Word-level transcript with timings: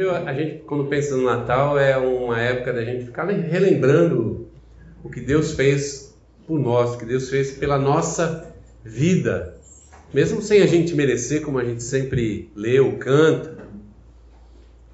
Hoje 0.00 0.08
a 0.08 0.32
gente, 0.32 0.62
quando 0.62 0.86
pensa 0.86 1.14
no 1.14 1.24
Natal, 1.24 1.78
é 1.78 1.94
uma 1.98 2.40
época 2.40 2.72
da 2.72 2.82
gente 2.82 3.04
ficar 3.04 3.26
relembrando 3.26 4.48
o 5.04 5.10
que 5.10 5.20
Deus 5.20 5.52
fez 5.52 6.16
por 6.46 6.58
nós, 6.58 6.94
o 6.94 6.98
que 6.98 7.04
Deus 7.04 7.28
fez 7.28 7.50
pela 7.52 7.78
nossa 7.78 8.50
vida, 8.82 9.56
mesmo 10.14 10.40
sem 10.40 10.62
a 10.62 10.66
gente 10.66 10.94
merecer, 10.94 11.42
como 11.42 11.58
a 11.58 11.64
gente 11.64 11.82
sempre 11.82 12.50
lê 12.56 12.80
ou 12.80 12.92
canta, 12.92 13.58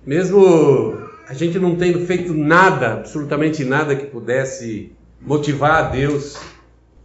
mesmo 0.05 0.99
a 1.29 1.35
gente 1.35 1.57
não 1.57 1.77
tendo 1.77 2.05
feito 2.05 2.35
nada, 2.35 2.95
absolutamente 2.95 3.65
nada 3.65 3.95
que 3.95 4.07
pudesse 4.07 4.93
motivar 5.21 5.85
a 5.85 5.89
Deus, 5.89 6.37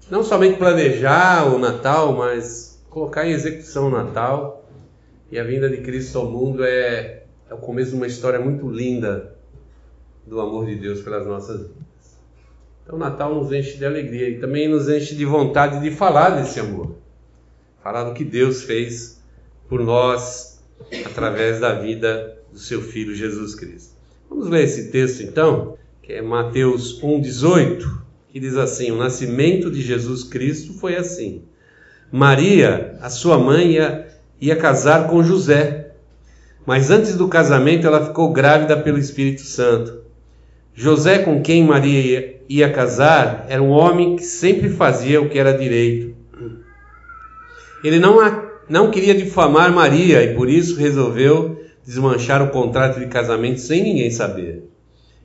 não 0.09 0.23
somente 0.23 0.57
planejar 0.57 1.53
o 1.53 1.59
Natal, 1.59 2.13
mas 2.13 2.83
colocar 2.89 3.27
em 3.27 3.31
execução 3.31 3.89
o 3.89 3.91
Natal. 3.91 4.57
E 5.31 5.39
a 5.39 5.45
vinda 5.45 5.69
de 5.69 5.77
Cristo 5.77 6.17
ao 6.17 6.29
mundo 6.29 6.61
é, 6.61 7.20
é 7.51 7.53
o 7.53 7.57
começo 7.57 7.91
de 7.91 7.97
uma 7.97 8.07
história 8.07 8.39
muito 8.39 8.69
linda 8.69 9.35
do 10.25 10.39
amor 10.39 10.65
de 10.65 10.75
Deus 10.75 11.01
pelas 11.01 11.27
nossas 11.27 11.57
vidas. 11.57 12.17
Então 12.81 12.95
o 12.95 12.97
Natal 12.97 13.35
nos 13.35 13.51
enche 13.51 13.77
de 13.77 13.85
alegria 13.85 14.29
e 14.29 14.39
também 14.39 14.69
nos 14.69 14.87
enche 14.87 15.13
de 15.15 15.25
vontade 15.25 15.81
de 15.81 15.91
falar 15.91 16.29
desse 16.29 16.61
amor. 16.61 16.95
Falar 17.83 18.05
do 18.05 18.13
que 18.13 18.23
Deus 18.23 18.63
fez 18.63 19.21
por 19.67 19.83
nós 19.83 20.63
através 21.05 21.59
da 21.59 21.73
vida 21.73 22.37
do 22.53 22.57
seu 22.57 22.81
Filho 22.81 23.13
Jesus 23.13 23.53
Cristo. 23.53 23.95
Vamos 24.29 24.47
ler 24.47 24.63
esse 24.63 24.89
texto 24.89 25.21
então, 25.21 25.77
que 26.01 26.13
é 26.13 26.21
Mateus 26.21 27.01
1,18, 27.01 27.85
que 28.29 28.39
diz 28.39 28.55
assim: 28.55 28.91
O 28.91 28.97
nascimento 28.97 29.69
de 29.69 29.81
Jesus 29.81 30.23
Cristo 30.23 30.73
foi 30.75 30.95
assim. 30.95 31.43
Maria, 32.09 32.97
a 33.01 33.09
sua 33.09 33.37
mãe, 33.37 33.73
ia, 33.73 34.07
ia 34.39 34.55
casar 34.55 35.09
com 35.09 35.21
José, 35.21 35.80
mas 36.65 36.91
antes 36.91 37.15
do 37.15 37.27
casamento 37.27 37.87
ela 37.87 38.05
ficou 38.05 38.31
grávida 38.31 38.77
pelo 38.77 38.97
Espírito 38.97 39.41
Santo. 39.41 40.01
José, 40.73 41.19
com 41.19 41.41
quem 41.41 41.63
Maria 41.63 42.39
ia, 42.47 42.71
casar, 42.71 43.45
era 43.49 43.61
um 43.61 43.69
homem 43.69 44.15
que 44.15 44.23
sempre 44.23 44.69
fazia 44.69 45.21
o 45.21 45.29
que 45.29 45.37
era 45.37 45.57
direito. 45.57 46.15
Ele 47.83 47.99
não, 47.99 48.17
não 48.69 48.91
queria 48.91 49.15
difamar 49.15 49.73
Maria 49.73 50.23
e 50.23 50.35
por 50.35 50.49
isso 50.49 50.77
resolveu 50.77 51.61
desmanchar 51.85 52.41
o 52.41 52.49
contrato 52.49 52.99
de 52.99 53.07
casamento 53.07 53.59
sem 53.59 53.83
ninguém 53.83 54.11
saber. 54.11 54.69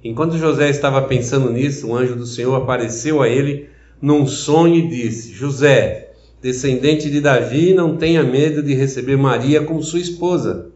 Enquanto 0.03 0.39
José 0.39 0.71
estava 0.71 1.03
pensando 1.03 1.51
nisso, 1.51 1.89
um 1.89 1.97
anjo 1.97 2.17
do 2.17 2.27
Senhor 2.27 2.55
apareceu 2.55 3.23
a 3.23 3.29
ele 3.29 3.69
num 4.01 4.27
sonho 4.27 4.77
e 4.77 4.89
disse: 4.89 5.33
José, 5.33 6.11
descendente 6.41 7.11
de 7.11 7.21
Davi, 7.21 7.75
não 7.75 7.97
tenha 7.97 8.23
medo 8.23 8.63
de 8.63 8.75
receber 8.75 9.17
Maria 9.17 9.63
como 9.63 9.83
sua 9.83 9.99
esposa, 9.99 10.71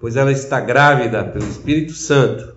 pois 0.00 0.16
ela 0.16 0.32
está 0.32 0.60
grávida 0.60 1.24
pelo 1.24 1.44
Espírito 1.46 1.92
Santo. 1.92 2.54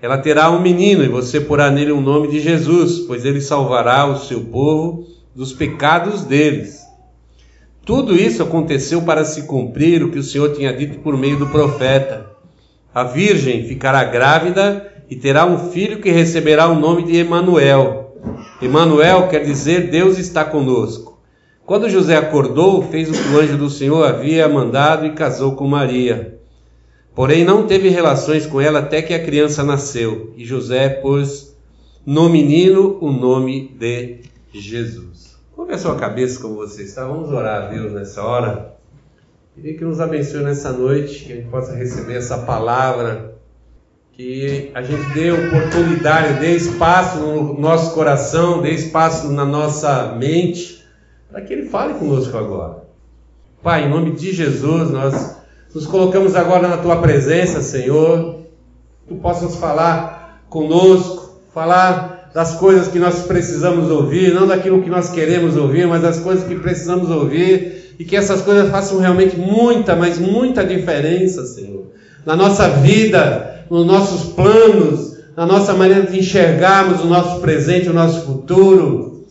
Ela 0.00 0.18
terá 0.18 0.50
um 0.50 0.60
menino 0.60 1.02
e 1.02 1.08
você 1.08 1.40
porá 1.40 1.70
nele 1.70 1.92
o 1.92 2.00
nome 2.00 2.28
de 2.28 2.40
Jesus, 2.40 3.00
pois 3.00 3.24
ele 3.24 3.40
salvará 3.40 4.06
o 4.06 4.18
seu 4.18 4.40
povo 4.44 5.06
dos 5.34 5.52
pecados 5.52 6.24
deles. 6.24 6.80
Tudo 7.84 8.14
isso 8.14 8.42
aconteceu 8.42 9.02
para 9.02 9.24
se 9.24 9.42
cumprir 9.42 10.02
o 10.02 10.10
que 10.10 10.18
o 10.18 10.22
Senhor 10.22 10.54
tinha 10.54 10.72
dito 10.72 10.98
por 11.00 11.16
meio 11.16 11.38
do 11.38 11.46
profeta. 11.46 12.26
A 12.94 13.04
virgem 13.04 13.66
ficará 13.66 14.04
grávida 14.04 14.92
e 15.10 15.16
terá 15.16 15.44
um 15.44 15.70
filho 15.70 16.00
que 16.00 16.10
receberá 16.10 16.68
o 16.68 16.78
nome 16.78 17.04
de 17.04 17.16
Emanuel. 17.16 18.16
Emanuel 18.62 19.28
quer 19.28 19.44
dizer 19.44 19.90
Deus 19.90 20.18
está 20.18 20.44
conosco. 20.44 21.18
Quando 21.66 21.88
José 21.88 22.16
acordou, 22.16 22.82
fez 22.82 23.08
o 23.08 23.12
que 23.12 23.28
o 23.28 23.40
anjo 23.40 23.56
do 23.56 23.70
Senhor 23.70 24.06
havia 24.06 24.48
mandado 24.48 25.06
e 25.06 25.12
casou 25.12 25.56
com 25.56 25.66
Maria. 25.66 26.38
Porém, 27.14 27.44
não 27.44 27.66
teve 27.66 27.88
relações 27.88 28.44
com 28.44 28.60
ela 28.60 28.80
até 28.80 29.00
que 29.00 29.14
a 29.14 29.24
criança 29.24 29.62
nasceu, 29.62 30.32
e 30.36 30.44
José 30.44 30.88
pôs 30.88 31.56
no 32.04 32.28
menino 32.28 32.98
o 33.00 33.12
nome 33.12 33.68
de 33.78 34.20
Jesus. 34.52 35.36
Curve 35.54 35.74
a 35.74 35.78
sua 35.78 35.94
cabeça 35.94 36.40
como 36.40 36.56
você 36.56 36.82
está. 36.82 37.06
Vamos 37.06 37.30
orar 37.30 37.62
a 37.62 37.66
Deus 37.68 37.92
nessa 37.92 38.22
hora. 38.22 38.74
Queria 39.54 39.78
que 39.78 39.84
nos 39.84 40.00
abençoe 40.00 40.42
nessa 40.42 40.72
noite, 40.72 41.24
que 41.24 41.32
a 41.32 41.36
gente 41.36 41.48
possa 41.48 41.74
receber 41.74 42.16
essa 42.16 42.38
palavra, 42.38 43.36
que 44.12 44.72
a 44.74 44.82
gente 44.82 45.14
dê 45.14 45.30
oportunidade, 45.30 46.40
dê 46.40 46.56
espaço 46.56 47.18
no 47.18 47.60
nosso 47.60 47.94
coração, 47.94 48.60
dê 48.60 48.70
espaço 48.70 49.30
na 49.30 49.44
nossa 49.44 50.16
mente, 50.16 50.84
para 51.30 51.40
que 51.40 51.52
Ele 51.52 51.68
fale 51.68 51.94
conosco 51.94 52.36
agora. 52.36 52.82
Pai, 53.62 53.84
em 53.84 53.88
nome 53.88 54.10
de 54.10 54.32
Jesus, 54.32 54.90
nós 54.90 55.33
nos 55.74 55.86
colocamos 55.86 56.36
agora 56.36 56.68
na 56.68 56.76
Tua 56.76 56.96
presença, 56.96 57.60
Senhor. 57.60 58.36
Tu 59.08 59.16
possas 59.16 59.56
falar 59.56 60.44
conosco, 60.48 61.40
falar 61.52 62.30
das 62.32 62.54
coisas 62.54 62.88
que 62.88 62.98
nós 62.98 63.22
precisamos 63.22 63.90
ouvir, 63.90 64.32
não 64.32 64.46
daquilo 64.46 64.82
que 64.82 64.88
nós 64.88 65.10
queremos 65.10 65.56
ouvir, 65.56 65.86
mas 65.86 66.02
das 66.02 66.20
coisas 66.20 66.46
que 66.46 66.54
precisamos 66.54 67.10
ouvir, 67.10 67.94
e 67.98 68.04
que 68.04 68.16
essas 68.16 68.40
coisas 68.42 68.70
façam 68.70 68.98
realmente 68.98 69.36
muita, 69.36 69.94
mas 69.94 70.18
muita 70.18 70.64
diferença, 70.64 71.44
Senhor, 71.44 71.86
na 72.24 72.34
nossa 72.34 72.68
vida, 72.68 73.66
nos 73.70 73.86
nossos 73.86 74.32
planos, 74.32 75.16
na 75.36 75.44
nossa 75.44 75.74
maneira 75.74 76.06
de 76.06 76.18
enxergarmos 76.18 77.00
o 77.00 77.06
nosso 77.06 77.40
presente, 77.40 77.88
o 77.88 77.92
nosso 77.92 78.24
futuro. 78.26 79.26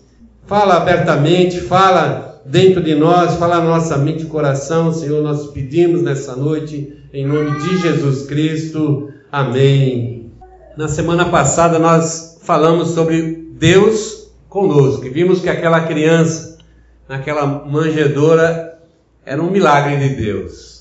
Fala 0.45 0.75
abertamente, 0.75 1.61
fala 1.61 2.32
dentro 2.45 2.81
de 2.81 2.95
nós, 2.95 3.35
fala 3.35 3.59
na 3.59 3.65
nossa 3.65 3.97
mente 3.97 4.23
e 4.23 4.27
coração, 4.27 4.93
Senhor, 4.93 5.21
nós 5.21 5.47
pedimos 5.47 6.01
nessa 6.01 6.35
noite, 6.35 6.93
em 7.13 7.25
nome 7.25 7.59
de 7.59 7.77
Jesus 7.77 8.25
Cristo. 8.25 9.09
Amém. 9.31 10.31
Na 10.77 10.87
semana 10.87 11.25
passada 11.25 11.77
nós 11.79 12.39
falamos 12.41 12.89
sobre 12.89 13.47
Deus 13.53 14.31
conosco. 14.49 15.05
E 15.05 15.09
vimos 15.09 15.39
que 15.39 15.49
aquela 15.49 15.81
criança, 15.81 16.57
naquela 17.07 17.45
manjedoura, 17.45 18.79
era 19.25 19.41
um 19.41 19.49
milagre 19.49 19.97
de 19.97 20.15
Deus. 20.15 20.73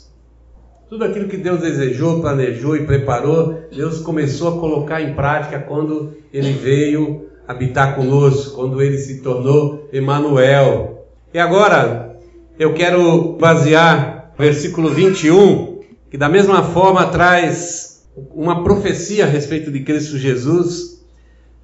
Tudo 0.88 1.04
aquilo 1.04 1.28
que 1.28 1.38
Deus 1.38 1.60
desejou, 1.60 2.20
planejou 2.20 2.76
e 2.76 2.84
preparou, 2.84 3.62
Deus 3.74 4.00
começou 4.00 4.48
a 4.48 4.60
colocar 4.60 5.00
em 5.00 5.14
prática 5.14 5.58
quando 5.58 6.12
ele 6.32 6.52
veio 6.52 7.28
habitar 7.46 7.96
conosco, 7.96 8.54
quando 8.54 8.82
ele 8.82 8.98
se 8.98 9.22
tornou 9.22 9.88
Emanuel. 9.92 11.01
E 11.34 11.38
agora 11.38 12.18
eu 12.58 12.74
quero 12.74 13.38
basear 13.40 14.32
o 14.34 14.42
versículo 14.42 14.90
21, 14.90 15.80
que 16.10 16.18
da 16.18 16.28
mesma 16.28 16.62
forma 16.62 17.06
traz 17.06 18.02
uma 18.34 18.62
profecia 18.62 19.24
a 19.24 19.28
respeito 19.28 19.70
de 19.70 19.80
Cristo 19.80 20.18
Jesus, 20.18 21.02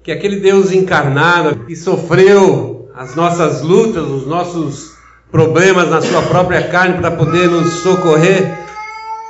que 0.01 0.11
aquele 0.11 0.39
Deus 0.39 0.71
encarnado 0.71 1.65
que 1.65 1.75
sofreu 1.75 2.89
as 2.95 3.13
nossas 3.15 3.61
lutas, 3.61 4.07
os 4.07 4.25
nossos 4.25 4.93
problemas 5.31 5.87
na 5.91 6.01
sua 6.01 6.23
própria 6.23 6.67
carne 6.69 6.97
para 6.97 7.11
poder 7.11 7.47
nos 7.47 7.71
socorrer, 7.83 8.57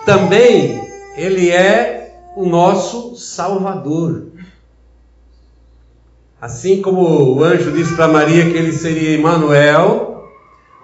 também 0.05 0.81
ele 1.17 1.49
é 1.49 2.13
o 2.37 2.45
nosso 2.45 3.17
Salvador. 3.17 4.27
Assim 6.39 6.81
como 6.81 7.01
o 7.35 7.43
anjo 7.43 7.73
disse 7.73 7.93
para 7.95 8.07
Maria 8.07 8.49
que 8.49 8.55
ele 8.55 8.71
seria 8.71 9.17
Emmanuel, 9.17 10.18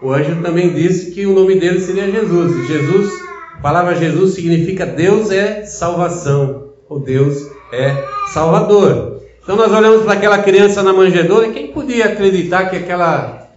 o 0.01 0.11
anjo 0.11 0.41
também 0.41 0.73
disse 0.73 1.11
que 1.11 1.25
o 1.25 1.33
nome 1.33 1.59
dele 1.59 1.79
seria 1.79 2.11
Jesus. 2.11 2.67
Jesus, 2.67 3.13
a 3.53 3.61
palavra 3.61 3.95
Jesus 3.95 4.33
significa 4.33 4.85
Deus 4.85 5.31
é 5.31 5.66
salvação, 5.66 6.73
ou 6.89 7.00
Deus 7.00 7.50
é 7.72 8.03
Salvador. 8.28 9.22
Então 9.41 9.56
nós 9.56 9.72
olhamos 9.72 10.03
para 10.03 10.13
aquela 10.13 10.39
criança 10.39 10.83
na 10.83 10.91
manjedoura 10.91 11.47
e 11.47 11.53
quem 11.53 11.72
podia 11.72 12.06
acreditar 12.06 12.69
que 12.69 12.75
aquela, 12.75 13.47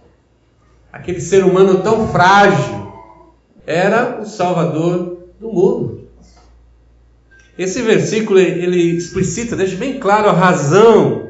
aquele 0.93 1.19
ser 1.19 1.43
humano 1.43 1.81
tão 1.81 2.07
frágil 2.07 2.89
era 3.67 4.19
o 4.21 4.25
Salvador 4.25 5.27
do 5.39 5.51
mundo? 5.51 6.07
Esse 7.57 7.81
versículo 7.81 8.39
ele 8.39 8.95
explicita, 8.95 9.55
deixa 9.55 9.75
bem 9.75 9.99
claro 9.99 10.29
a 10.29 10.33
razão 10.33 11.29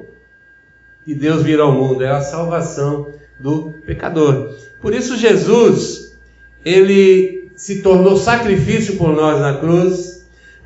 de 1.08 1.16
Deus 1.16 1.42
vir 1.42 1.60
ao 1.60 1.72
mundo, 1.72 2.04
é 2.04 2.12
a 2.12 2.22
salvação 2.22 3.08
do 3.40 3.74
pecador. 3.86 4.54
Por 4.82 4.94
isso 4.94 5.18
Jesus, 5.18 6.18
ele 6.66 7.50
se 7.56 7.82
tornou 7.82 8.18
sacrifício 8.18 8.98
por 8.98 9.10
nós 9.10 9.40
na 9.40 9.58
cruz, 9.58 10.20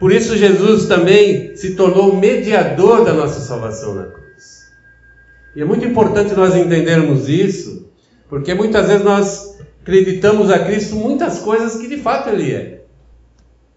por 0.03 0.11
isso, 0.11 0.35
Jesus 0.35 0.85
também 0.87 1.55
se 1.55 1.75
tornou 1.75 2.17
mediador 2.17 3.05
da 3.05 3.13
nossa 3.13 3.39
salvação 3.39 3.95
na 3.95 4.03
cruz. 4.03 4.69
E 5.55 5.61
é 5.61 5.65
muito 5.65 5.85
importante 5.85 6.33
nós 6.33 6.53
entendermos 6.53 7.29
isso, 7.29 7.89
porque 8.27 8.53
muitas 8.53 8.87
vezes 8.87 9.01
nós 9.01 9.57
acreditamos 9.81 10.51
a 10.51 10.59
Cristo 10.59 10.97
muitas 10.97 11.39
coisas 11.39 11.79
que 11.79 11.87
de 11.87 11.95
fato 11.95 12.27
Ele 12.27 12.51
é. 12.53 12.83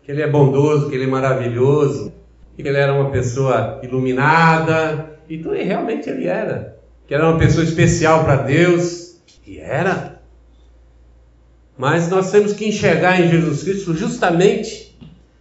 Que 0.02 0.10
Ele 0.10 0.20
é 0.20 0.28
bondoso, 0.28 0.88
que 0.88 0.96
Ele 0.96 1.04
é 1.04 1.06
maravilhoso, 1.06 2.12
que 2.56 2.62
Ele 2.62 2.76
era 2.76 2.92
uma 2.92 3.12
pessoa 3.12 3.80
iluminada, 3.84 5.20
e 5.28 5.38
tudo, 5.38 5.54
e 5.54 5.62
realmente 5.62 6.10
Ele 6.10 6.26
era. 6.26 6.75
Que 7.06 7.14
era 7.14 7.28
uma 7.28 7.38
pessoa 7.38 7.64
especial 7.64 8.24
para 8.24 8.36
Deus, 8.36 9.16
e 9.46 9.58
era. 9.58 10.20
Mas 11.78 12.08
nós 12.08 12.30
temos 12.30 12.52
que 12.52 12.66
enxergar 12.66 13.20
em 13.20 13.30
Jesus 13.30 13.62
Cristo 13.62 13.94
justamente 13.94 14.98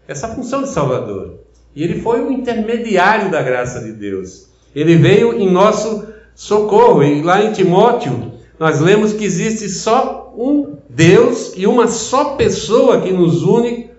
essa 0.08 0.28
função 0.28 0.62
de 0.62 0.70
Salvador. 0.70 1.40
E 1.76 1.84
ele 1.84 2.02
foi 2.02 2.22
o 2.22 2.32
intermediário 2.32 3.32
da 3.32 3.42
graça 3.42 3.82
de 3.82 3.92
Deus. 3.92 4.48
Ele 4.76 4.96
veio 4.96 5.34
em 5.34 5.50
nosso 5.50 6.08
socorro. 6.36 7.04
E 7.04 7.22
lá 7.22 7.44
em 7.44 7.52
Timóteo, 7.52 8.34
nós 8.60 8.80
lemos 8.80 9.14
que 9.14 9.26
existe 9.26 9.68
só 9.70 10.34
um 10.38 10.78
Deus 10.90 11.54
e 11.56 11.66
uma 11.66 11.88
só 11.88 12.36
pessoa 12.36 13.02
que 13.02 13.12
nos 13.12 13.44
une 13.44 13.90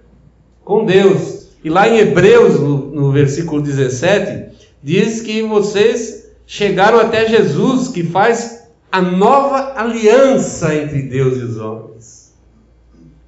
com 0.65 0.85
Deus. 0.85 1.49
E 1.65 1.69
lá 1.69 1.89
em 1.89 1.99
Hebreus, 1.99 2.61
no, 2.61 2.79
no 2.79 3.13
versículo 3.13 3.61
17, 3.61 4.55
diz 4.83 5.21
que 5.21 5.43
vocês 5.43 6.26
chegaram 6.47 7.01
até 7.01 7.29
Jesus, 7.29 7.89
que 7.89 8.05
faz 8.05 8.69
a 8.91 9.03
nova 9.03 9.75
aliança 9.77 10.75
entre 10.75 11.03
Deus 11.03 11.39
e 11.39 11.43
os 11.43 11.59
homens. 11.59 12.35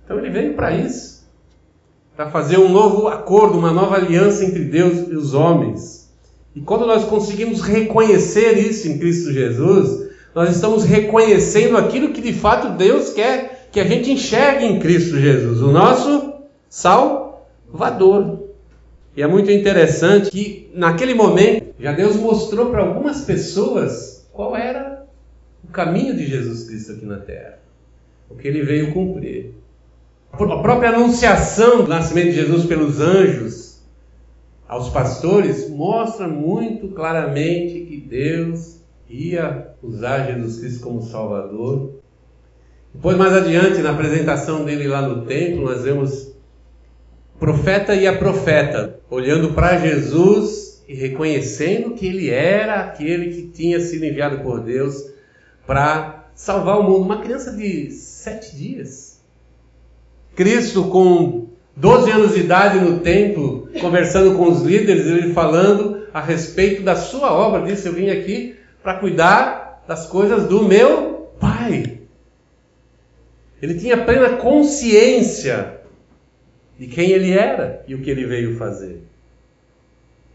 Então 0.04 0.18
ele 0.18 0.30
veio 0.30 0.54
para 0.54 0.72
isso, 0.72 1.28
para 2.16 2.30
fazer 2.30 2.58
um 2.58 2.68
novo 2.68 3.08
acordo, 3.08 3.58
uma 3.58 3.72
nova 3.72 3.96
aliança 3.96 4.44
entre 4.44 4.64
Deus 4.64 5.08
e 5.08 5.14
os 5.14 5.34
homens. 5.34 6.08
E 6.54 6.60
quando 6.60 6.86
nós 6.86 7.04
conseguimos 7.04 7.60
reconhecer 7.60 8.58
isso 8.58 8.88
em 8.88 8.98
Cristo 8.98 9.32
Jesus, 9.32 10.08
nós 10.34 10.54
estamos 10.54 10.84
reconhecendo 10.84 11.76
aquilo 11.76 12.12
que 12.12 12.20
de 12.20 12.32
fato 12.32 12.76
Deus 12.76 13.10
quer 13.10 13.68
que 13.70 13.80
a 13.80 13.84
gente 13.84 14.10
enxergue 14.10 14.64
em 14.64 14.78
Cristo 14.78 15.18
Jesus, 15.18 15.60
o 15.60 15.70
nosso 15.70 16.32
Salvador. 16.68 18.37
E 19.18 19.22
é 19.22 19.26
muito 19.26 19.50
interessante 19.50 20.30
que 20.30 20.70
naquele 20.72 21.12
momento 21.12 21.74
já 21.80 21.90
Deus 21.90 22.14
mostrou 22.14 22.70
para 22.70 22.82
algumas 22.84 23.22
pessoas 23.22 24.24
qual 24.32 24.54
era 24.56 25.04
o 25.64 25.72
caminho 25.72 26.16
de 26.16 26.24
Jesus 26.24 26.68
Cristo 26.68 26.92
aqui 26.92 27.04
na 27.04 27.18
terra, 27.18 27.58
o 28.30 28.36
que 28.36 28.46
ele 28.46 28.62
veio 28.62 28.92
cumprir. 28.92 29.54
A 30.32 30.36
própria 30.36 30.90
anunciação 30.90 31.82
do 31.82 31.88
nascimento 31.88 32.26
de 32.26 32.34
Jesus 32.34 32.64
pelos 32.66 33.00
anjos 33.00 33.80
aos 34.68 34.88
pastores 34.88 35.68
mostra 35.68 36.28
muito 36.28 36.86
claramente 36.86 37.86
que 37.86 37.96
Deus 37.96 38.76
ia 39.10 39.72
usar 39.82 40.28
Jesus 40.28 40.60
Cristo 40.60 40.84
como 40.84 41.02
Salvador. 41.02 41.90
Depois, 42.94 43.16
mais 43.16 43.32
adiante, 43.32 43.82
na 43.82 43.90
apresentação 43.90 44.64
dele 44.64 44.86
lá 44.86 45.02
no 45.02 45.26
templo, 45.26 45.64
nós 45.64 45.82
vemos 45.82 46.27
profeta 47.38 47.94
e 47.94 48.06
a 48.06 48.16
profeta 48.16 49.00
olhando 49.08 49.52
para 49.52 49.78
Jesus 49.78 50.82
e 50.88 50.94
reconhecendo 50.94 51.94
que 51.94 52.06
ele 52.06 52.30
era 52.30 52.80
aquele 52.80 53.32
que 53.32 53.42
tinha 53.48 53.78
sido 53.80 54.04
enviado 54.04 54.40
por 54.40 54.60
Deus 54.60 55.04
para 55.66 56.30
salvar 56.34 56.78
o 56.78 56.82
mundo. 56.82 57.02
Uma 57.02 57.20
criança 57.20 57.52
de 57.52 57.90
sete 57.90 58.56
dias. 58.56 59.20
Cristo, 60.34 60.84
com 60.84 61.48
12 61.76 62.10
anos 62.10 62.34
de 62.34 62.40
idade 62.40 62.80
no 62.80 63.00
templo, 63.00 63.68
conversando 63.80 64.36
com 64.36 64.48
os 64.48 64.62
líderes, 64.62 65.06
ele 65.06 65.32
falando 65.32 66.06
a 66.12 66.20
respeito 66.20 66.82
da 66.82 66.96
sua 66.96 67.32
obra, 67.32 67.62
disse: 67.62 67.86
Eu 67.86 67.92
vim 67.92 68.08
aqui 68.08 68.56
para 68.82 68.94
cuidar 68.94 69.84
das 69.86 70.06
coisas 70.06 70.44
do 70.44 70.64
meu 70.64 71.28
Pai. 71.38 72.00
Ele 73.60 73.74
tinha 73.74 74.04
plena 74.04 74.36
consciência 74.36 75.77
de 76.78 76.86
quem 76.86 77.10
ele 77.10 77.32
era 77.32 77.82
e 77.88 77.94
o 77.94 77.98
que 77.98 78.10
ele 78.10 78.24
veio 78.24 78.56
fazer. 78.56 79.02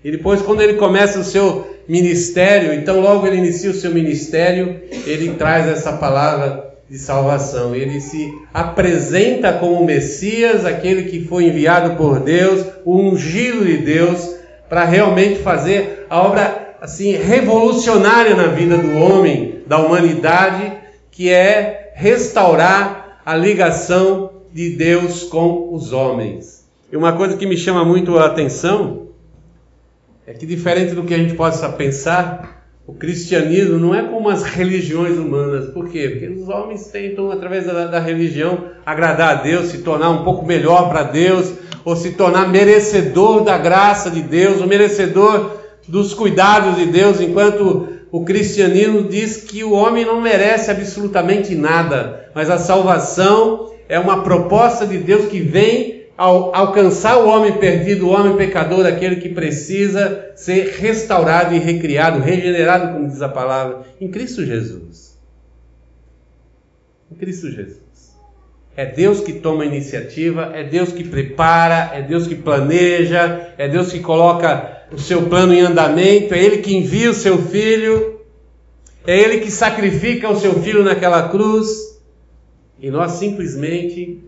E 0.03 0.11
depois, 0.11 0.41
quando 0.41 0.61
ele 0.61 0.73
começa 0.73 1.19
o 1.19 1.23
seu 1.23 1.65
ministério, 1.87 2.73
então 2.73 2.99
logo 2.99 3.25
ele 3.25 3.37
inicia 3.37 3.71
o 3.71 3.73
seu 3.73 3.91
ministério, 3.91 4.81
ele 5.07 5.35
traz 5.35 5.67
essa 5.67 5.93
palavra 5.93 6.73
de 6.89 6.97
salvação. 6.97 7.73
Ele 7.73 8.01
se 8.01 8.33
apresenta 8.53 9.53
como 9.53 9.85
Messias, 9.85 10.65
aquele 10.65 11.03
que 11.03 11.25
foi 11.25 11.45
enviado 11.45 11.95
por 11.95 12.19
Deus, 12.19 12.65
o 12.83 12.97
ungido 12.97 13.65
de 13.65 13.77
Deus, 13.77 14.35
para 14.67 14.83
realmente 14.83 15.39
fazer 15.39 16.05
a 16.09 16.21
obra 16.21 16.75
assim 16.81 17.15
revolucionária 17.15 18.35
na 18.35 18.47
vida 18.47 18.77
do 18.77 18.97
homem, 18.97 19.61
da 19.65 19.77
humanidade, 19.79 20.73
que 21.09 21.29
é 21.29 21.93
restaurar 21.95 23.21
a 23.25 23.37
ligação 23.37 24.32
de 24.53 24.69
Deus 24.69 25.23
com 25.23 25.73
os 25.73 25.91
homens. 25.91 26.63
E 26.91 26.95
uma 26.95 27.13
coisa 27.13 27.35
que 27.35 27.47
me 27.47 27.57
chama 27.57 27.83
muito 27.83 28.15
a 28.19 28.27
atenção 28.27 29.07
é 30.27 30.33
que, 30.33 30.45
diferente 30.45 30.93
do 30.93 31.03
que 31.03 31.13
a 31.13 31.17
gente 31.17 31.33
possa 31.33 31.67
pensar, 31.69 32.63
o 32.85 32.93
cristianismo 32.93 33.79
não 33.79 33.95
é 33.95 34.03
como 34.03 34.29
as 34.29 34.43
religiões 34.43 35.17
humanas. 35.17 35.73
Por 35.73 35.89
quê? 35.89 36.07
Porque 36.07 36.27
os 36.27 36.47
homens 36.47 36.85
tentam, 36.87 37.31
através 37.31 37.65
da, 37.65 37.87
da 37.87 37.99
religião, 37.99 38.65
agradar 38.85 39.31
a 39.31 39.41
Deus, 39.41 39.69
se 39.69 39.79
tornar 39.79 40.11
um 40.11 40.23
pouco 40.23 40.45
melhor 40.45 40.87
para 40.87 41.01
Deus, 41.01 41.51
ou 41.83 41.95
se 41.95 42.11
tornar 42.11 42.47
merecedor 42.47 43.43
da 43.43 43.57
graça 43.57 44.11
de 44.11 44.21
Deus, 44.21 44.61
ou 44.61 44.67
merecedor 44.67 45.57
dos 45.87 46.13
cuidados 46.13 46.75
de 46.77 46.85
Deus, 46.85 47.19
enquanto 47.19 47.87
o 48.11 48.23
cristianismo 48.23 49.09
diz 49.09 49.37
que 49.37 49.63
o 49.63 49.71
homem 49.71 50.05
não 50.05 50.21
merece 50.21 50.69
absolutamente 50.69 51.55
nada, 51.55 52.29
mas 52.35 52.49
a 52.51 52.59
salvação 52.59 53.72
é 53.87 53.99
uma 53.99 54.23
proposta 54.23 54.85
de 54.85 54.97
Deus 54.97 55.27
que 55.27 55.39
vem 55.39 56.03
ao 56.17 56.55
alcançar 56.55 57.17
o 57.17 57.27
homem 57.27 57.53
perdido, 57.53 58.07
o 58.07 58.11
homem 58.11 58.37
pecador, 58.37 58.85
aquele 58.85 59.17
que 59.17 59.29
precisa 59.29 60.31
ser 60.35 60.75
restaurado 60.79 61.55
e 61.55 61.59
recriado, 61.59 62.19
regenerado, 62.19 62.93
como 62.93 63.07
diz 63.07 63.21
a 63.21 63.29
palavra, 63.29 63.83
em 63.99 64.09
Cristo 64.09 64.45
Jesus. 64.45 65.17
Em 67.11 67.15
Cristo 67.15 67.49
Jesus. 67.49 67.83
É 68.75 68.85
Deus 68.85 69.19
que 69.21 69.33
toma 69.33 69.63
a 69.63 69.67
iniciativa, 69.67 70.51
é 70.53 70.63
Deus 70.63 70.91
que 70.91 71.03
prepara, 71.03 71.95
é 71.95 72.01
Deus 72.01 72.27
que 72.27 72.35
planeja, 72.35 73.53
é 73.57 73.67
Deus 73.67 73.91
que 73.91 73.99
coloca 73.99 74.85
o 74.91 74.97
seu 74.97 75.23
plano 75.23 75.53
em 75.53 75.61
andamento, 75.61 76.33
é 76.33 76.43
Ele 76.43 76.57
que 76.57 76.75
envia 76.75 77.11
o 77.11 77.13
seu 77.13 77.37
filho, 77.39 78.19
é 79.05 79.15
Ele 79.17 79.39
que 79.41 79.51
sacrifica 79.51 80.29
o 80.29 80.39
seu 80.39 80.53
filho 80.61 80.83
naquela 80.83 81.29
cruz. 81.29 81.92
E 82.83 82.91
nós 82.91 83.13
simplesmente 83.13 84.21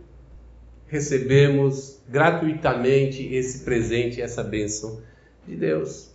recebemos 0.87 1.99
gratuitamente 2.07 3.21
esse 3.35 3.65
presente, 3.65 4.21
essa 4.21 4.41
bênção 4.41 5.01
de 5.45 5.57
Deus. 5.57 6.09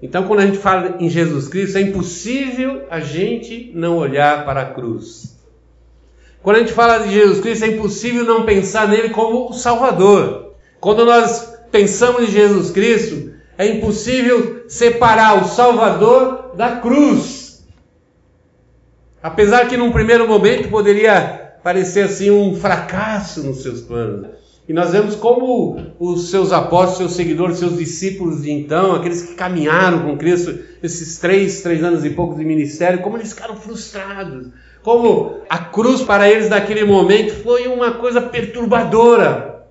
Então, 0.00 0.26
quando 0.26 0.40
a 0.40 0.46
gente 0.46 0.56
fala 0.56 0.96
em 0.98 1.10
Jesus 1.10 1.46
Cristo, 1.46 1.76
é 1.76 1.82
impossível 1.82 2.86
a 2.88 3.00
gente 3.00 3.70
não 3.74 3.98
olhar 3.98 4.46
para 4.46 4.62
a 4.62 4.72
cruz. 4.72 5.38
Quando 6.42 6.56
a 6.56 6.60
gente 6.60 6.72
fala 6.72 7.00
de 7.00 7.12
Jesus 7.12 7.40
Cristo, 7.40 7.66
é 7.66 7.68
impossível 7.68 8.24
não 8.24 8.46
pensar 8.46 8.88
nele 8.88 9.10
como 9.10 9.50
o 9.50 9.52
Salvador. 9.52 10.54
Quando 10.80 11.04
nós 11.04 11.54
pensamos 11.70 12.22
em 12.22 12.32
Jesus 12.32 12.70
Cristo, 12.70 13.34
é 13.58 13.66
impossível 13.66 14.64
separar 14.68 15.44
o 15.44 15.48
Salvador 15.48 16.52
da 16.56 16.76
cruz. 16.76 17.45
Apesar 19.22 19.68
que 19.68 19.76
num 19.76 19.92
primeiro 19.92 20.28
momento 20.28 20.68
poderia 20.68 21.46
parecer 21.62 22.04
assim 22.04 22.30
um 22.30 22.54
fracasso 22.54 23.42
nos 23.42 23.62
seus 23.62 23.80
planos. 23.80 24.28
E 24.68 24.72
nós 24.72 24.90
vemos 24.90 25.14
como 25.14 25.80
os 25.98 26.30
seus 26.30 26.52
apóstolos, 26.52 26.98
seus 26.98 27.12
seguidores, 27.12 27.58
seus 27.58 27.78
discípulos 27.78 28.42
de 28.42 28.50
então, 28.50 28.94
aqueles 28.94 29.22
que 29.22 29.34
caminharam 29.34 30.02
com 30.02 30.16
Cristo 30.16 30.58
esses 30.82 31.18
três, 31.18 31.62
três 31.62 31.84
anos 31.84 32.04
e 32.04 32.10
pouco 32.10 32.34
de 32.34 32.44
ministério, 32.44 33.00
como 33.00 33.16
eles 33.16 33.32
ficaram 33.32 33.56
frustrados. 33.56 34.48
Como 34.82 35.40
a 35.48 35.58
cruz 35.58 36.02
para 36.02 36.28
eles 36.28 36.48
naquele 36.48 36.84
momento 36.84 37.42
foi 37.42 37.68
uma 37.68 37.92
coisa 37.92 38.20
perturbadora. 38.20 39.66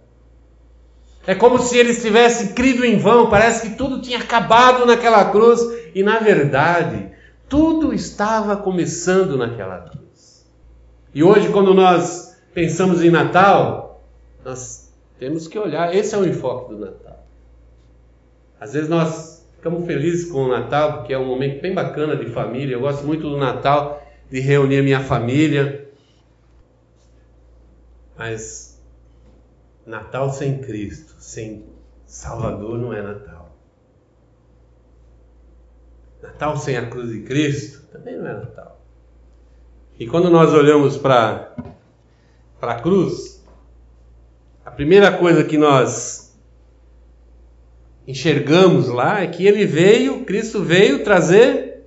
É 1.27 1.35
como 1.35 1.59
se 1.59 1.77
eles 1.77 2.01
tivessem 2.01 2.53
crido 2.53 2.85
em 2.85 2.97
vão, 2.97 3.29
parece 3.29 3.67
que 3.67 3.75
tudo 3.75 4.01
tinha 4.01 4.19
acabado 4.19 4.85
naquela 4.85 5.25
cruz. 5.25 5.59
E 5.93 6.03
na 6.03 6.19
verdade, 6.19 7.14
tudo 7.47 7.93
estava 7.93 8.57
começando 8.57 9.37
naquela 9.37 9.79
cruz. 9.81 10.45
E 11.13 11.23
hoje, 11.23 11.49
quando 11.51 11.73
nós 11.73 12.35
pensamos 12.53 13.03
em 13.03 13.09
Natal, 13.09 14.03
nós 14.43 14.93
temos 15.17 15.47
que 15.47 15.57
olhar, 15.57 15.95
esse 15.95 16.13
é 16.13 16.17
o 16.17 16.25
enfoque 16.25 16.73
do 16.73 16.79
Natal. 16.79 17.25
Às 18.59 18.73
vezes 18.73 18.89
nós 18.89 19.47
ficamos 19.55 19.85
felizes 19.85 20.31
com 20.31 20.43
o 20.43 20.47
Natal, 20.47 20.97
porque 20.97 21.13
é 21.13 21.17
um 21.17 21.25
momento 21.25 21.61
bem 21.61 21.73
bacana 21.73 22.15
de 22.15 22.27
família. 22.31 22.75
Eu 22.75 22.81
gosto 22.81 23.05
muito 23.05 23.29
do 23.29 23.37
Natal, 23.37 24.01
de 24.29 24.39
reunir 24.39 24.79
a 24.79 24.83
minha 24.83 24.99
família. 24.99 25.89
Mas 28.17 28.81
Natal 29.85 30.31
sem 30.31 30.59
Cristo, 30.59 31.15
sem 31.19 31.65
Salvador, 32.05 32.77
não 32.77 32.93
é 32.93 33.01
Natal. 33.01 33.44
Natal 36.25 36.57
sem 36.57 36.75
a 36.75 36.87
cruz 36.87 37.09
de 37.11 37.21
Cristo 37.21 37.83
também 37.91 38.17
não 38.17 38.27
é 38.27 38.33
Natal. 38.33 38.81
E 39.99 40.07
quando 40.07 40.29
nós 40.29 40.53
olhamos 40.53 40.97
para 40.97 41.55
a 42.61 42.75
cruz, 42.81 43.43
a 44.65 44.71
primeira 44.71 45.11
coisa 45.17 45.43
que 45.43 45.57
nós 45.57 46.35
enxergamos 48.07 48.87
lá 48.87 49.21
é 49.21 49.27
que 49.27 49.45
ele 49.45 49.65
veio, 49.65 50.25
Cristo 50.25 50.63
veio 50.63 51.03
trazer 51.03 51.85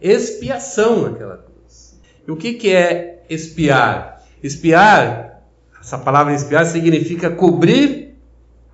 expiação 0.00 1.02
naquela 1.02 1.38
cruz. 1.38 1.98
E 2.26 2.30
o 2.30 2.36
que, 2.36 2.54
que 2.54 2.72
é 2.72 3.24
espiar? 3.30 4.22
Espiar, 4.42 5.42
essa 5.80 5.96
palavra 5.96 6.34
espiar 6.34 6.66
significa 6.66 7.30
cobrir 7.30 8.14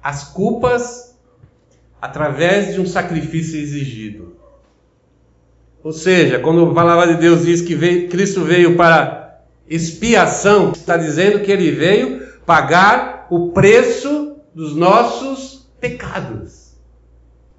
as 0.03 0.25
culpas 0.25 1.17
através 2.01 2.75
de 2.75 2.81
um 2.81 2.87
sacrifício 2.87 3.61
exigido. 3.61 4.42
Ou 5.83 5.93
seja, 5.93 6.39
quando 6.39 6.65
a 6.65 6.75
palavra 6.75 7.15
de 7.15 7.21
Deus 7.21 7.45
diz 7.45 7.61
que 7.61 7.75
veio, 7.75 8.09
Cristo 8.09 8.43
veio 8.43 8.77
para 8.77 9.41
expiação, 9.69 10.73
está 10.73 10.97
dizendo 10.97 11.41
que 11.41 11.51
ele 11.51 11.71
veio 11.73 12.23
pagar 12.47 13.27
o 13.31 13.51
preço 13.51 14.37
dos 14.55 14.77
nossos 14.77 15.67
pecados, 15.81 16.77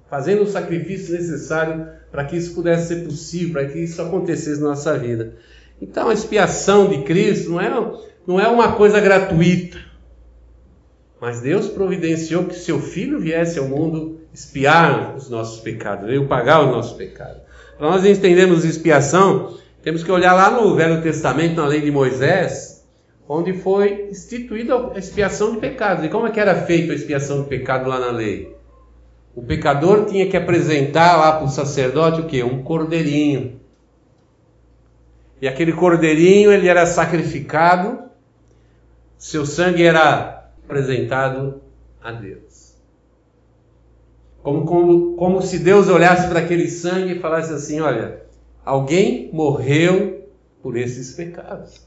fazendo 0.08 0.42
o 0.42 0.46
sacrifício 0.46 1.14
necessário 1.14 1.86
para 2.10 2.24
que 2.24 2.36
isso 2.36 2.54
pudesse 2.54 2.88
ser 2.88 3.04
possível, 3.04 3.54
para 3.54 3.66
que 3.66 3.80
isso 3.80 4.00
acontecesse 4.00 4.60
na 4.60 4.68
nossa 4.68 4.96
vida. 4.96 5.34
Então, 5.82 6.08
a 6.08 6.14
expiação 6.14 6.88
de 6.88 7.02
Cristo 7.02 7.50
não 7.50 7.60
é, 7.60 7.92
não 8.26 8.40
é 8.40 8.48
uma 8.48 8.72
coisa 8.72 9.00
gratuita, 9.00 9.78
mas 11.20 11.40
Deus 11.40 11.68
providenciou 11.68 12.44
que 12.44 12.54
seu 12.54 12.80
filho 12.80 13.18
viesse 13.18 13.58
ao 13.58 13.66
mundo 13.66 14.20
expiar 14.32 15.14
os 15.16 15.28
nossos 15.28 15.60
pecados, 15.60 16.06
veio 16.06 16.26
pagar 16.28 16.64
os 16.64 16.70
nossos 16.70 16.96
pecados. 16.96 17.42
Para 17.76 17.90
nós 17.90 18.04
entendermos 18.04 18.64
expiação, 18.64 19.56
temos 19.82 20.02
que 20.02 20.10
olhar 20.10 20.32
lá 20.32 20.50
no 20.50 20.74
Velho 20.74 21.02
Testamento, 21.02 21.56
na 21.56 21.66
lei 21.66 21.80
de 21.80 21.90
Moisés, 21.90 22.86
onde 23.28 23.52
foi 23.52 24.08
instituída 24.10 24.92
a 24.94 24.98
expiação 24.98 25.52
de 25.52 25.58
pecados. 25.58 26.04
E 26.04 26.08
como 26.08 26.26
é 26.26 26.30
que 26.30 26.40
era 26.40 26.54
feita 26.54 26.92
a 26.92 26.96
expiação 26.96 27.42
de 27.42 27.48
pecado 27.48 27.88
lá 27.88 27.98
na 27.98 28.10
lei? 28.10 28.54
O 29.34 29.42
pecador 29.42 30.06
tinha 30.06 30.28
que 30.28 30.36
apresentar 30.36 31.16
lá 31.16 31.32
para 31.32 31.44
o 31.44 31.50
sacerdote 31.50 32.20
o 32.20 32.26
que? 32.26 32.42
Um 32.42 32.62
cordeirinho. 32.62 33.60
E 35.42 35.48
aquele 35.48 35.72
cordeirinho 35.72 36.52
ele 36.52 36.68
era 36.68 36.86
sacrificado, 36.86 38.04
seu 39.18 39.44
sangue 39.44 39.82
era 39.82 40.48
apresentado 40.64 41.60
a 42.00 42.12
Deus. 42.12 42.63
Como, 44.44 44.66
como, 44.66 45.16
como 45.16 45.40
se 45.40 45.58
Deus 45.58 45.88
olhasse 45.88 46.28
para 46.28 46.40
aquele 46.40 46.68
sangue 46.68 47.14
e 47.14 47.18
falasse 47.18 47.50
assim: 47.50 47.80
olha, 47.80 48.20
alguém 48.62 49.30
morreu 49.32 50.28
por 50.62 50.76
esses 50.76 51.12
pecados. 51.12 51.80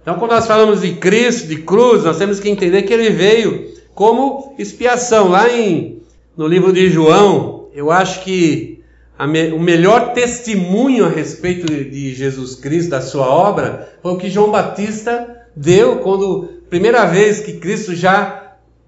Então, 0.00 0.18
quando 0.18 0.30
nós 0.30 0.46
falamos 0.46 0.80
de 0.80 0.94
Cristo, 0.94 1.46
de 1.46 1.56
cruz, 1.58 2.02
nós 2.02 2.16
temos 2.16 2.40
que 2.40 2.48
entender 2.48 2.82
que 2.82 2.92
ele 2.92 3.10
veio 3.10 3.70
como 3.94 4.54
expiação. 4.58 5.28
Lá 5.28 5.52
em, 5.52 6.00
no 6.34 6.48
livro 6.48 6.72
de 6.72 6.88
João, 6.88 7.68
eu 7.74 7.90
acho 7.90 8.24
que 8.24 8.82
me, 9.26 9.52
o 9.52 9.60
melhor 9.60 10.14
testemunho 10.14 11.04
a 11.04 11.10
respeito 11.10 11.66
de, 11.66 11.84
de 11.84 12.14
Jesus 12.14 12.54
Cristo, 12.54 12.88
da 12.88 13.02
sua 13.02 13.26
obra, 13.28 13.94
foi 14.02 14.12
o 14.12 14.16
que 14.16 14.30
João 14.30 14.50
Batista 14.50 15.46
deu 15.54 15.98
quando, 15.98 16.48
primeira 16.70 17.04
vez 17.04 17.40
que 17.40 17.58
Cristo 17.58 17.94
já 17.94 18.41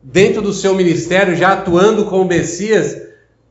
dentro 0.04 0.42
do 0.42 0.52
seu 0.52 0.74
ministério, 0.74 1.34
já 1.34 1.54
atuando 1.54 2.04
como 2.04 2.26
Messias, 2.26 3.02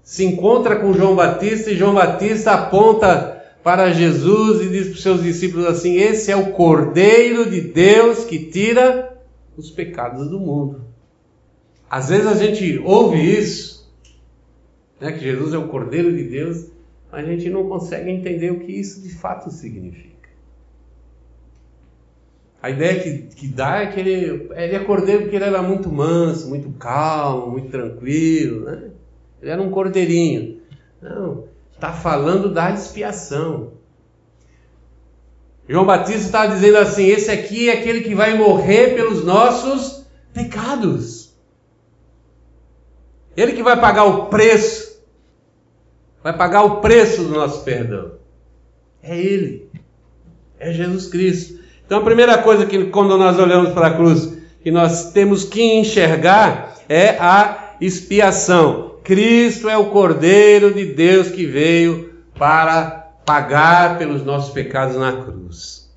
se 0.04 0.24
encontra 0.24 0.76
com 0.76 0.94
João 0.94 1.16
Batista 1.16 1.72
e 1.72 1.78
João 1.78 1.96
Batista 1.96 2.52
aponta 2.52 3.44
para 3.64 3.92
Jesus 3.92 4.62
e 4.62 4.70
diz 4.70 4.88
para 4.88 4.96
os 4.96 5.02
seus 5.02 5.24
discípulos 5.24 5.66
assim: 5.66 5.96
Esse 5.96 6.32
é 6.32 6.36
o 6.36 6.52
Cordeiro 6.52 7.50
de 7.50 7.62
Deus 7.62 8.24
que 8.24 8.52
tira 8.52 9.18
os 9.58 9.72
pecados 9.72 10.30
do 10.30 10.40
mundo. 10.40 10.86
Às 11.90 12.10
vezes 12.10 12.28
a 12.28 12.36
gente 12.36 12.80
ouve 12.84 13.18
isso, 13.18 13.92
né, 15.00 15.12
que 15.12 15.20
Jesus 15.20 15.54
é 15.54 15.58
o 15.58 15.68
Cordeiro 15.68 16.16
de 16.16 16.24
Deus, 16.24 16.68
mas 17.12 17.26
a 17.26 17.30
gente 17.30 17.50
não 17.50 17.68
consegue 17.68 18.12
entender 18.12 18.52
o 18.52 18.60
que 18.60 18.72
isso 18.72 19.02
de 19.02 19.14
fato 19.14 19.50
significa. 19.52 20.13
A 22.64 22.70
ideia 22.70 23.04
que, 23.04 23.36
que 23.36 23.46
dá 23.46 23.82
é 23.82 23.88
que 23.88 24.00
ele, 24.00 24.50
ele 24.56 24.76
é 24.78 24.80
porque 24.80 25.36
ele 25.36 25.44
era 25.44 25.62
muito 25.62 25.92
manso, 25.92 26.48
muito 26.48 26.72
calmo, 26.80 27.52
muito 27.52 27.70
tranquilo. 27.70 28.64
Né? 28.64 28.90
Ele 29.42 29.52
era 29.52 29.62
um 29.62 29.70
cordeirinho. 29.70 30.62
Não, 31.02 31.44
está 31.74 31.92
falando 31.92 32.54
da 32.54 32.72
expiação. 32.72 33.74
João 35.68 35.86
Batista 35.86 36.22
está 36.22 36.46
dizendo 36.46 36.78
assim: 36.78 37.06
esse 37.06 37.30
aqui 37.30 37.70
é 37.70 37.74
aquele 37.74 38.00
que 38.00 38.16
vai 38.16 38.38
morrer 38.38 38.96
pelos 38.96 39.26
nossos 39.26 40.06
pecados. 40.34 41.36
Ele 43.36 43.52
que 43.52 43.64
vai 43.64 43.78
pagar 43.78 44.06
o 44.06 44.28
preço, 44.28 45.04
vai 46.24 46.38
pagar 46.38 46.64
o 46.64 46.80
preço 46.80 47.26
do 47.26 47.34
nosso 47.34 47.66
perdão. 47.66 48.14
É 49.02 49.20
Ele, 49.20 49.70
é 50.58 50.72
Jesus 50.72 51.08
Cristo. 51.08 51.63
Então 51.94 52.02
a 52.02 52.06
primeira 52.06 52.40
coisa 52.40 52.66
que 52.66 52.86
quando 52.86 53.16
nós 53.20 53.38
olhamos 53.38 53.72
para 53.72 53.86
a 53.86 53.94
cruz 53.94 54.36
que 54.64 54.72
nós 54.72 55.12
temos 55.12 55.44
que 55.44 55.62
enxergar 55.62 56.74
é 56.90 57.10
a 57.20 57.76
expiação. 57.80 58.96
Cristo 59.04 59.70
é 59.70 59.78
o 59.78 59.92
Cordeiro 59.92 60.74
de 60.74 60.86
Deus 60.86 61.28
que 61.28 61.46
veio 61.46 62.16
para 62.34 63.12
pagar 63.24 64.00
pelos 64.00 64.26
nossos 64.26 64.52
pecados 64.52 64.96
na 64.96 65.12
cruz. 65.12 65.88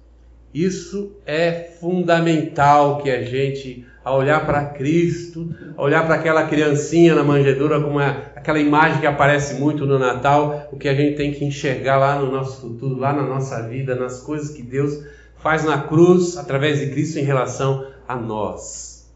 Isso 0.52 1.12
é 1.24 1.70
fundamental 1.80 2.98
que 2.98 3.10
a 3.10 3.22
gente, 3.22 3.86
ao 4.04 4.18
olhar 4.18 4.44
para 4.44 4.66
Cristo, 4.66 5.48
ao 5.78 5.86
olhar 5.86 6.04
para 6.04 6.16
aquela 6.16 6.46
criancinha 6.46 7.14
na 7.14 7.24
manjedoura, 7.24 7.80
como 7.80 7.98
é 7.98 8.32
aquela 8.36 8.60
imagem 8.60 9.00
que 9.00 9.06
aparece 9.06 9.54
muito 9.54 9.86
no 9.86 9.98
Natal, 9.98 10.68
o 10.70 10.76
que 10.76 10.90
a 10.90 10.94
gente 10.94 11.16
tem 11.16 11.32
que 11.32 11.42
enxergar 11.42 11.96
lá 11.96 12.18
no 12.18 12.30
nosso 12.30 12.60
futuro, 12.60 12.98
lá 12.98 13.14
na 13.14 13.22
nossa 13.22 13.62
vida, 13.62 13.94
nas 13.94 14.20
coisas 14.20 14.50
que 14.50 14.60
Deus 14.60 15.16
faz 15.46 15.62
na 15.62 15.80
cruz 15.80 16.36
através 16.36 16.80
de 16.80 16.90
Cristo 16.90 17.20
em 17.20 17.22
relação 17.22 17.86
a 18.08 18.16
nós. 18.16 19.08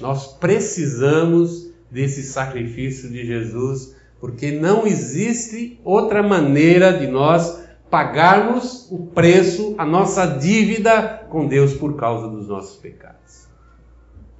Nós 0.00 0.26
precisamos 0.26 1.70
desse 1.88 2.24
sacrifício 2.24 3.08
de 3.08 3.24
Jesus, 3.24 3.94
porque 4.18 4.50
não 4.50 4.84
existe 4.84 5.78
outra 5.84 6.24
maneira 6.24 6.92
de 6.92 7.06
nós 7.06 7.62
pagarmos 7.88 8.90
o 8.90 9.06
preço, 9.14 9.76
a 9.78 9.86
nossa 9.86 10.26
dívida 10.26 11.24
com 11.30 11.46
Deus 11.46 11.72
por 11.74 11.94
causa 11.94 12.26
dos 12.28 12.48
nossos 12.48 12.74
pecados. 12.74 13.46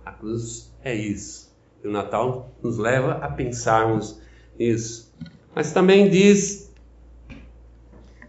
A 0.05 0.11
cruz 0.11 0.75
é 0.83 0.93
isso. 0.93 1.55
E 1.85 1.87
o 1.87 1.93
Natal 1.93 2.51
nos 2.61 2.77
leva 2.77 3.13
a 3.23 3.29
pensarmos 3.29 4.21
nisso. 4.59 5.15
Mas 5.55 5.71
também 5.71 6.11
diz 6.11 6.73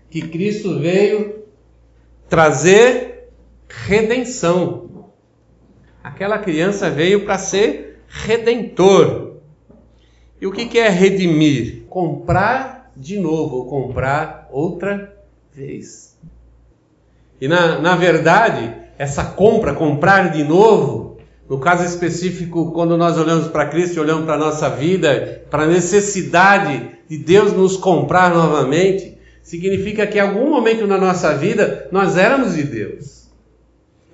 que 0.07 0.21
Cristo 0.21 0.77
veio 0.77 1.40
trazer 2.31 3.29
redenção. 3.67 5.09
Aquela 6.01 6.39
criança 6.39 6.89
veio 6.89 7.25
para 7.25 7.37
ser 7.37 7.99
redentor. 8.07 9.33
E 10.39 10.47
o 10.47 10.51
que 10.51 10.79
é 10.79 10.87
redimir? 10.87 11.83
Comprar 11.89 12.89
de 12.95 13.19
novo, 13.19 13.57
ou 13.57 13.65
comprar 13.65 14.47
outra 14.49 15.13
vez. 15.53 16.17
E 17.41 17.49
na, 17.49 17.79
na 17.79 17.97
verdade, 17.97 18.75
essa 18.97 19.25
compra, 19.25 19.73
comprar 19.73 20.31
de 20.31 20.45
novo, 20.45 21.17
no 21.49 21.59
caso 21.59 21.83
específico, 21.83 22.71
quando 22.71 22.95
nós 22.95 23.17
olhamos 23.17 23.49
para 23.49 23.65
Cristo 23.65 23.97
e 23.97 23.99
olhamos 23.99 24.23
para 24.23 24.35
a 24.35 24.39
nossa 24.39 24.69
vida, 24.69 25.43
para 25.49 25.63
a 25.63 25.67
necessidade 25.67 26.91
de 27.09 27.17
Deus 27.17 27.51
nos 27.51 27.75
comprar 27.75 28.33
novamente, 28.33 29.10
significa 29.43 30.07
que 30.07 30.17
em 30.17 30.21
algum 30.21 30.49
momento 30.49 30.87
na 30.87 30.97
nossa 30.97 31.35
vida 31.35 31.87
nós 31.91 32.17
éramos 32.17 32.55
de 32.55 32.63
Deus. 32.63 33.29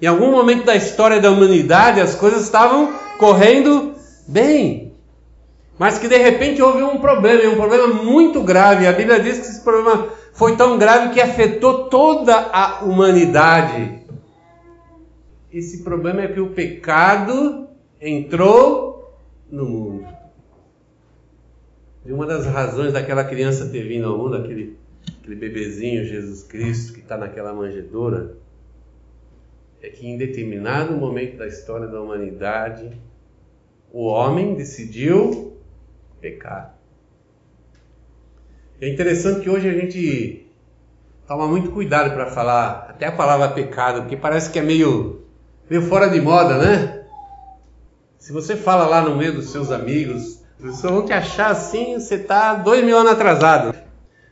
Em 0.01 0.07
algum 0.07 0.31
momento 0.31 0.65
da 0.65 0.75
história 0.75 1.19
da 1.19 1.31
humanidade 1.31 1.99
as 1.99 2.15
coisas 2.15 2.43
estavam 2.43 2.93
correndo 3.17 3.93
bem. 4.27 4.93
Mas 5.77 5.99
que 5.99 6.07
de 6.07 6.17
repente 6.17 6.61
houve 6.61 6.81
um 6.81 6.97
problema, 6.99 7.43
e 7.43 7.47
um 7.47 7.55
problema 7.55 7.87
muito 7.87 8.41
grave. 8.41 8.87
A 8.87 8.93
Bíblia 8.93 9.19
diz 9.19 9.39
que 9.39 9.47
esse 9.47 9.61
problema 9.61 10.07
foi 10.33 10.55
tão 10.55 10.77
grave 10.77 11.13
que 11.13 11.21
afetou 11.21 11.85
toda 11.85 12.35
a 12.35 12.83
humanidade. 12.83 13.99
Esse 15.51 15.83
problema 15.83 16.21
é 16.21 16.27
que 16.27 16.39
o 16.39 16.49
pecado 16.49 17.67
entrou 18.01 19.17
no 19.51 19.65
mundo. 19.65 20.07
E 22.05 22.11
uma 22.11 22.25
das 22.25 22.45
razões 22.45 22.93
daquela 22.93 23.23
criança 23.23 23.69
ter 23.69 23.87
vindo 23.87 24.07
ao 24.07 24.17
mundo, 24.17 24.35
aquele 24.35 24.77
aquele 25.19 25.35
bebezinho 25.35 26.05
Jesus 26.05 26.43
Cristo 26.43 26.93
que 26.93 26.99
está 26.99 27.17
naquela 27.17 27.53
manjedoura, 27.53 28.37
é 29.81 29.89
que 29.89 30.07
em 30.07 30.17
determinado 30.17 30.93
momento 30.93 31.37
da 31.37 31.47
história 31.47 31.87
da 31.87 32.01
humanidade, 32.01 32.91
o 33.91 34.05
homem 34.05 34.55
decidiu 34.55 35.57
pecar. 36.19 36.75
É 38.79 38.89
interessante 38.89 39.41
que 39.41 39.49
hoje 39.49 39.69
a 39.69 39.73
gente 39.73 40.47
toma 41.27 41.47
muito 41.47 41.71
cuidado 41.71 42.13
para 42.13 42.27
falar 42.27 42.87
até 42.89 43.07
a 43.07 43.11
palavra 43.11 43.49
pecado, 43.49 44.01
porque 44.01 44.15
parece 44.15 44.51
que 44.51 44.59
é 44.59 44.61
meio, 44.61 45.25
meio 45.69 45.81
fora 45.81 46.07
de 46.09 46.21
moda, 46.21 46.57
né? 46.57 47.05
Se 48.17 48.31
você 48.31 48.55
fala 48.55 48.87
lá 48.87 49.01
no 49.01 49.15
meio 49.15 49.33
dos 49.33 49.51
seus 49.51 49.71
amigos, 49.71 50.43
pessoas 50.61 50.93
vão 50.93 51.05
te 51.05 51.13
achar 51.13 51.51
assim, 51.51 51.99
você 51.99 52.15
está 52.15 52.55
dois 52.55 52.83
mil 52.83 52.97
anos 52.97 53.11
atrasado. 53.13 53.86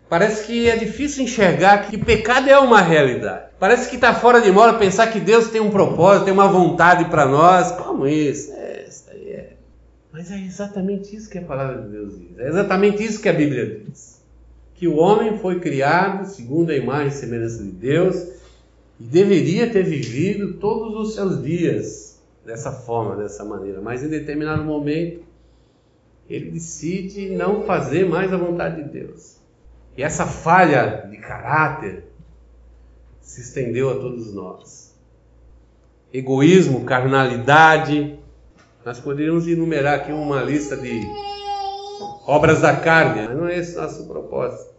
Parece 0.08 0.46
que 0.46 0.70
é 0.70 0.76
difícil 0.76 1.24
enxergar 1.24 1.90
que 1.90 1.98
pecado 1.98 2.50
é 2.50 2.60
uma 2.60 2.82
realidade. 2.82 3.46
Parece 3.60 3.90
que 3.90 3.96
está 3.96 4.14
fora 4.14 4.40
de 4.40 4.52
moda 4.52 4.78
pensar 4.78 5.08
que 5.08 5.20
Deus 5.20 5.50
tem 5.50 5.60
um 5.60 5.72
propósito, 5.72 6.26
tem 6.26 6.34
uma 6.34 6.48
vontade 6.48 7.06
para 7.06 7.26
nós. 7.26 7.72
Como 7.72 8.08
isso? 8.08 8.52
É, 8.54 8.86
isso 8.88 9.06
aí 9.12 9.32
é. 9.32 9.54
Mas 10.12 10.32
é 10.32 10.40
exatamente 10.40 11.16
isso 11.16 11.30
que 11.30 11.40
a 11.40 11.42
palavra 11.42 11.82
de 11.82 11.90
Deus 11.90 12.20
diz. 12.20 12.38
É 12.38 12.48
exatamente 12.48 13.04
isso 13.04 13.22
que 13.22 13.30
a 13.30 13.34
Bíblia 13.34 13.82
diz. 13.84 14.22
Que 14.76 14.88
o 14.88 14.98
homem 14.98 15.40
foi 15.40 15.60
criado 15.60 16.26
segundo 16.28 16.70
a 16.70 16.76
imagem 16.76 17.08
e 17.08 17.12
semelhança 17.12 17.64
de 17.64 17.72
Deus 17.72 18.16
e 19.00 19.04
deveria 19.04 19.70
ter 19.72 19.84
vivido 19.84 20.54
todos 20.56 20.96
os 20.96 21.16
seus 21.16 21.42
dias 21.42 22.20
dessa 22.46 22.72
forma, 22.72 23.16
dessa 23.16 23.44
maneira. 23.44 23.82
Mas 23.82 24.04
em 24.04 24.10
determinado 24.10 24.64
momento 24.64 25.24
ele 26.30 26.52
decide 26.52 27.30
não 27.30 27.64
fazer 27.64 28.08
mais 28.08 28.32
a 28.32 28.38
vontade 28.38 28.84
de 28.84 28.90
Deus. 28.90 29.45
E 29.98 30.04
essa 30.04 30.26
falha 30.26 31.08
de 31.10 31.18
caráter 31.18 32.04
se 33.22 33.42
estendeu 33.42 33.90
a 33.90 33.96
todos 33.96 34.34
nós. 34.34 34.94
Egoísmo, 36.14 36.84
carnalidade. 36.84 38.20
Nós 38.86 39.00
poderíamos 39.00 39.48
enumerar 39.48 39.96
aqui 39.96 40.12
uma 40.12 40.42
lista 40.42 40.78
de 40.78 41.02
obras 42.28 42.62
da 42.62 42.76
carne, 42.76 43.28
mas 43.28 43.38
não 43.38 43.48
é 43.48 43.58
esse 43.58 43.76
nosso 43.76 44.06
propósito. 44.06 44.74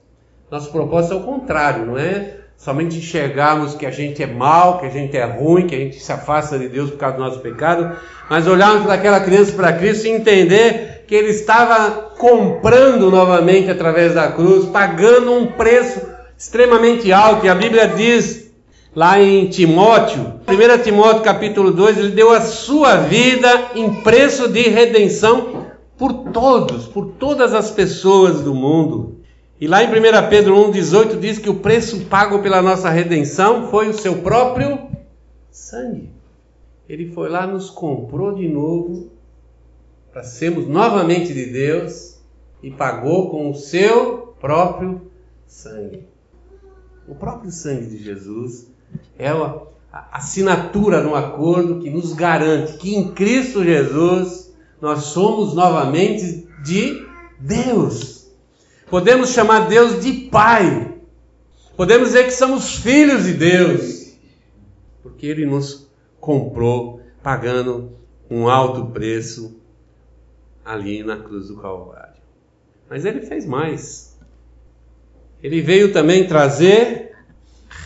Nosso 0.50 0.70
propósito 0.70 1.14
é 1.14 1.16
o 1.16 1.25
contrário, 1.25 1.87
não 1.87 1.99
é 1.99 2.37
somente 2.56 2.99
enxergarmos 2.99 3.75
que 3.75 3.85
a 3.85 3.90
gente 3.90 4.23
é 4.23 4.26
mal, 4.26 4.78
que 4.78 4.87
a 4.87 4.90
gente 4.90 5.16
é 5.16 5.25
ruim, 5.25 5.66
que 5.66 5.75
a 5.75 5.78
gente 5.78 6.00
se 6.00 6.11
afasta 6.11 6.58
de 6.58 6.68
Deus 6.68 6.90
por 6.90 6.99
causa 6.99 7.16
do 7.16 7.23
nosso 7.23 7.40
pecado, 7.40 7.99
mas 8.30 8.46
olharmos 8.46 8.85
para 8.85 8.94
aquela 8.94 9.20
criança 9.20 9.52
para 9.52 9.73
Cristo 9.73 10.06
e 10.06 10.11
entender 10.11 10.96
que 11.06 11.14
ele 11.14 11.28
estava 11.28 11.90
comprando 12.18 13.10
novamente 13.10 13.70
através 13.70 14.14
da 14.14 14.30
cruz, 14.32 14.66
pagando 14.66 15.32
um 15.32 15.46
preço 15.46 16.00
extremamente 16.36 17.12
alto. 17.12 17.46
E 17.46 17.48
a 17.48 17.54
Bíblia 17.54 17.86
diz 17.86 18.50
lá 18.94 19.20
em 19.20 19.46
Timóteo, 19.48 20.40
1 20.48 20.82
Timóteo 20.82 21.22
capítulo 21.22 21.70
2, 21.70 21.98
ele 21.98 22.10
deu 22.10 22.32
a 22.32 22.40
sua 22.40 22.96
vida 22.96 23.70
em 23.75 24.02
preço 24.02 24.48
de 24.48 24.62
redenção 24.62 25.66
por 25.96 26.30
todos, 26.32 26.86
por 26.86 27.12
todas 27.18 27.54
as 27.54 27.70
pessoas 27.70 28.40
do 28.40 28.54
mundo. 28.54 29.16
E 29.60 29.66
lá 29.66 29.82
em 29.82 29.88
1 29.88 29.92
Pedro 30.28 30.56
1,18 30.70 31.18
diz 31.18 31.38
que 31.38 31.48
o 31.48 31.60
preço 31.60 32.00
pago 32.06 32.40
pela 32.40 32.60
nossa 32.60 32.90
redenção 32.90 33.68
foi 33.68 33.88
o 33.88 33.94
seu 33.94 34.16
próprio 34.16 34.78
sangue. 35.50 36.10
Ele 36.88 37.10
foi 37.12 37.28
lá, 37.28 37.46
nos 37.46 37.70
comprou 37.70 38.34
de 38.34 38.48
novo 38.48 39.15
para 40.16 40.25
sermos 40.25 40.66
novamente 40.66 41.35
de 41.35 41.44
Deus 41.44 42.18
e 42.62 42.70
pagou 42.70 43.28
com 43.28 43.50
o 43.50 43.54
seu 43.54 44.35
próprio 44.40 45.11
sangue. 45.46 46.08
O 47.06 47.14
próprio 47.14 47.50
sangue 47.50 47.85
de 47.85 48.02
Jesus 48.02 48.66
é 49.18 49.28
a 49.28 50.08
assinatura 50.12 51.02
no 51.02 51.14
acordo 51.14 51.80
que 51.80 51.90
nos 51.90 52.14
garante 52.14 52.78
que 52.78 52.96
em 52.96 53.12
Cristo 53.12 53.62
Jesus 53.62 54.54
nós 54.80 55.00
somos 55.00 55.52
novamente 55.52 56.49
de 56.64 57.06
Deus. 57.38 58.30
Podemos 58.88 59.35
chamar 59.35 59.68
Deus 59.68 60.02
de 60.02 60.30
Pai. 60.30 60.94
Podemos 61.76 62.08
dizer 62.08 62.25
que 62.25 62.30
somos 62.30 62.76
filhos 62.76 63.25
de 63.25 63.35
Deus, 63.35 64.14
porque 65.02 65.26
Ele 65.26 65.44
nos 65.44 65.90
comprou 66.18 67.02
pagando 67.23 67.92
um 68.30 68.49
alto 68.49 68.87
preço 68.87 69.65
ali 70.66 71.04
na 71.04 71.16
cruz 71.16 71.49
do 71.49 71.56
Calvário. 71.56 72.20
Mas 72.90 73.04
ele 73.04 73.20
fez 73.20 73.46
mais. 73.46 74.18
Ele 75.42 75.61
veio 75.61 75.92
também 75.92 76.26
trazer 76.26 77.12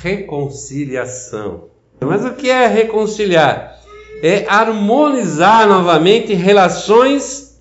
reconciliação. 0.01 1.69
Mas 2.01 2.25
o 2.25 2.35
que 2.35 2.49
é 2.49 2.67
reconciliar? 2.67 3.79
É 4.23 4.47
harmonizar 4.49 5.69
novamente 5.69 6.33
relações 6.33 7.61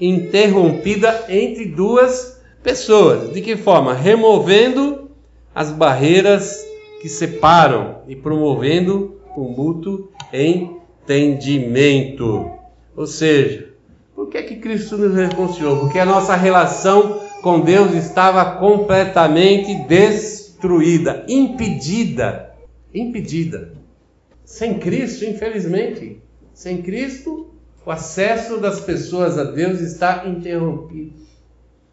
interrompidas 0.00 1.28
entre 1.28 1.66
duas 1.66 2.42
pessoas. 2.62 3.32
De 3.32 3.40
que 3.40 3.56
forma? 3.56 3.94
Removendo 3.94 5.10
as 5.54 5.70
barreiras 5.70 6.66
que 7.00 7.08
separam 7.08 8.02
e 8.08 8.16
promovendo 8.16 9.20
o 9.36 9.44
mútuo 9.44 10.10
entendimento. 10.32 12.50
Ou 12.96 13.06
seja, 13.06 13.75
por 14.16 14.30
que, 14.30 14.42
que 14.44 14.56
Cristo 14.56 14.96
nos 14.96 15.14
reconciliou? 15.14 15.80
Porque 15.80 15.98
a 15.98 16.06
nossa 16.06 16.34
relação 16.34 17.20
com 17.42 17.60
Deus 17.60 17.92
estava 17.92 18.58
completamente 18.58 19.86
destruída, 19.86 21.26
impedida. 21.28 22.54
Impedida. 22.94 23.74
Sem 24.42 24.78
Cristo, 24.78 25.26
infelizmente, 25.26 26.22
sem 26.54 26.80
Cristo, 26.80 27.50
o 27.84 27.90
acesso 27.90 28.56
das 28.58 28.80
pessoas 28.80 29.36
a 29.38 29.44
Deus 29.44 29.80
está 29.80 30.26
interrompido. 30.26 31.12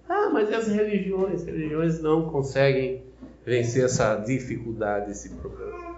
Ah, 0.08 0.30
mas 0.32 0.50
e 0.50 0.56
as 0.56 0.68
religiões? 0.68 1.42
As 1.42 1.46
religiões 1.46 2.02
não 2.02 2.30
conseguem 2.30 3.04
vencer 3.46 3.84
essa 3.84 4.16
dificuldade, 4.16 5.12
esse 5.12 5.30
problema. 5.30 5.98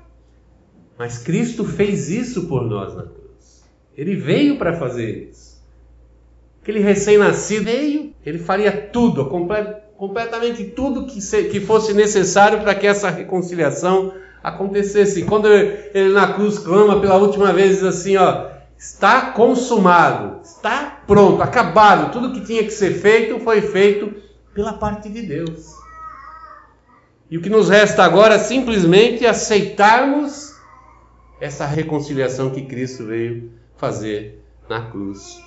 Mas 0.98 1.20
Cristo 1.20 1.64
fez 1.64 2.10
isso 2.10 2.48
por 2.48 2.64
nós 2.64 2.96
na 2.96 3.04
cruz. 3.04 3.64
Ele 3.96 4.16
veio 4.16 4.58
para 4.58 4.74
fazer 4.74 5.30
isso. 5.30 5.55
Aquele 6.66 6.80
recém-nascido 6.80 7.66
veio, 7.66 8.12
ele 8.26 8.40
faria 8.40 8.72
tudo, 8.72 9.30
completamente 9.96 10.64
tudo 10.64 11.06
que, 11.06 11.20
que 11.44 11.60
fosse 11.60 11.94
necessário 11.94 12.62
para 12.62 12.74
que 12.74 12.88
essa 12.88 13.08
reconciliação 13.08 14.16
acontecesse. 14.42 15.26
Quando 15.26 15.48
ele 15.48 16.12
na 16.12 16.34
cruz 16.34 16.58
clama 16.58 17.00
pela 17.00 17.18
última 17.18 17.54
vez, 17.54 17.76
diz 17.76 17.84
assim: 17.84 18.18
ó, 18.18 18.48
está 18.76 19.30
consumado, 19.30 20.42
está 20.42 21.04
pronto, 21.06 21.44
acabado, 21.44 22.12
tudo 22.12 22.34
que 22.34 22.44
tinha 22.44 22.64
que 22.64 22.72
ser 22.72 22.96
feito 22.96 23.40
foi 23.42 23.62
feito 23.62 24.16
pela 24.52 24.74
parte 24.74 25.08
de 25.08 25.22
Deus. 25.22 25.72
E 27.30 27.38
o 27.38 27.44
que 27.44 27.50
nos 27.50 27.70
resta 27.70 28.04
agora 28.04 28.34
é 28.34 28.40
simplesmente 28.40 29.24
aceitarmos 29.24 30.56
essa 31.40 31.68
reconciliação 31.68 32.50
que 32.50 32.64
Cristo 32.64 33.06
veio 33.06 33.52
fazer 33.78 34.44
na 34.68 34.90
cruz. 34.90 35.46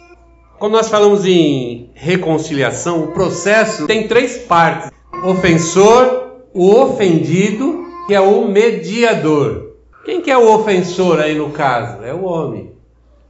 Quando 0.59 0.73
nós 0.73 0.89
falamos 0.89 1.25
em 1.25 1.91
reconciliação, 1.95 3.05
o 3.05 3.13
processo 3.13 3.87
tem 3.87 4.09
três 4.09 4.39
partes: 4.39 4.91
o 5.23 5.29
ofensor, 5.29 6.41
o 6.53 6.75
ofendido, 6.75 7.87
que 8.07 8.15
é 8.15 8.21
o 8.21 8.49
mediador. 8.49 9.77
Quem 10.05 10.21
que 10.21 10.31
é 10.31 10.37
o 10.37 10.53
ofensor 10.53 11.21
aí 11.21 11.37
no 11.37 11.51
caso? 11.51 12.03
É 12.03 12.13
o 12.13 12.25
homem. 12.25 12.73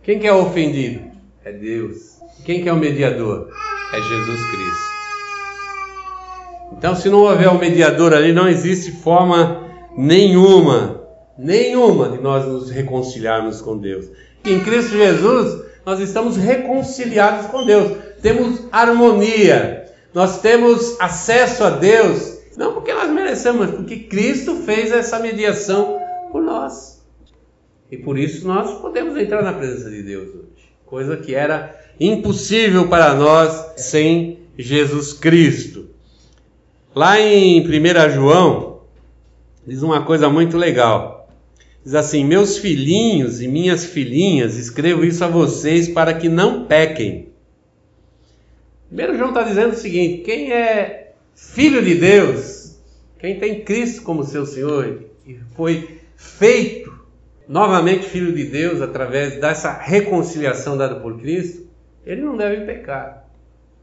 Quem 0.02 0.18
que 0.18 0.26
é 0.26 0.32
o 0.32 0.42
ofendido? 0.42 1.02
É 1.44 1.52
Deus. 1.52 2.18
Quem 2.46 2.62
que 2.62 2.68
é 2.68 2.72
o 2.72 2.76
mediador? 2.76 3.50
É 3.92 4.00
Jesus 4.00 4.50
Cristo. 4.50 4.88
Então, 6.72 6.94
se 6.94 7.10
não 7.10 7.18
houver 7.18 7.50
um 7.50 7.58
mediador 7.58 8.14
ali, 8.14 8.32
não 8.32 8.48
existe 8.48 8.92
forma 8.92 9.64
nenhuma, 9.96 11.02
nenhuma 11.36 12.08
de 12.08 12.22
nós 12.22 12.46
nos 12.46 12.70
reconciliarmos 12.70 13.60
com 13.60 13.76
Deus. 13.76 14.06
Em 14.44 14.60
Cristo 14.60 14.92
Jesus, 14.92 15.67
nós 15.88 16.00
estamos 16.00 16.36
reconciliados 16.36 17.46
com 17.46 17.64
Deus, 17.64 17.96
temos 18.20 18.68
harmonia, 18.70 19.86
nós 20.12 20.42
temos 20.42 21.00
acesso 21.00 21.64
a 21.64 21.70
Deus, 21.70 22.40
não 22.58 22.74
porque 22.74 22.92
nós 22.92 23.10
merecemos, 23.10 23.60
mas 23.60 23.70
porque 23.70 24.00
Cristo 24.00 24.56
fez 24.56 24.92
essa 24.92 25.18
mediação 25.18 25.98
por 26.30 26.42
nós. 26.42 27.02
E 27.90 27.96
por 27.96 28.18
isso 28.18 28.46
nós 28.46 28.78
podemos 28.82 29.16
entrar 29.16 29.42
na 29.42 29.54
presença 29.54 29.88
de 29.88 30.02
Deus 30.02 30.28
hoje, 30.28 30.74
coisa 30.84 31.16
que 31.16 31.34
era 31.34 31.74
impossível 31.98 32.86
para 32.88 33.14
nós 33.14 33.80
sem 33.80 34.40
Jesus 34.58 35.14
Cristo. 35.14 35.86
Lá 36.94 37.18
em 37.18 37.66
1 37.66 38.10
João, 38.10 38.82
diz 39.66 39.82
uma 39.82 40.04
coisa 40.04 40.28
muito 40.28 40.58
legal. 40.58 41.27
Diz 41.84 41.94
assim: 41.94 42.24
Meus 42.24 42.58
filhinhos 42.58 43.40
e 43.40 43.48
minhas 43.48 43.84
filhinhas, 43.84 44.56
escrevo 44.56 45.04
isso 45.04 45.24
a 45.24 45.28
vocês 45.28 45.88
para 45.88 46.14
que 46.14 46.28
não 46.28 46.66
pequem. 46.66 47.28
Primeiro 48.88 49.16
João 49.16 49.30
está 49.30 49.42
dizendo 49.42 49.72
o 49.72 49.76
seguinte: 49.76 50.22
quem 50.22 50.52
é 50.52 51.12
filho 51.34 51.82
de 51.82 51.94
Deus, 51.94 52.78
quem 53.18 53.38
tem 53.38 53.62
Cristo 53.62 54.02
como 54.02 54.24
seu 54.24 54.46
Senhor 54.46 55.04
e 55.26 55.38
foi 55.54 56.00
feito 56.16 56.98
novamente 57.46 58.06
filho 58.06 58.32
de 58.34 58.44
Deus 58.44 58.82
através 58.82 59.40
dessa 59.40 59.72
reconciliação 59.72 60.76
dada 60.76 60.96
por 60.96 61.18
Cristo, 61.18 61.66
ele 62.04 62.22
não 62.22 62.36
deve 62.36 62.64
pecar. 62.64 63.26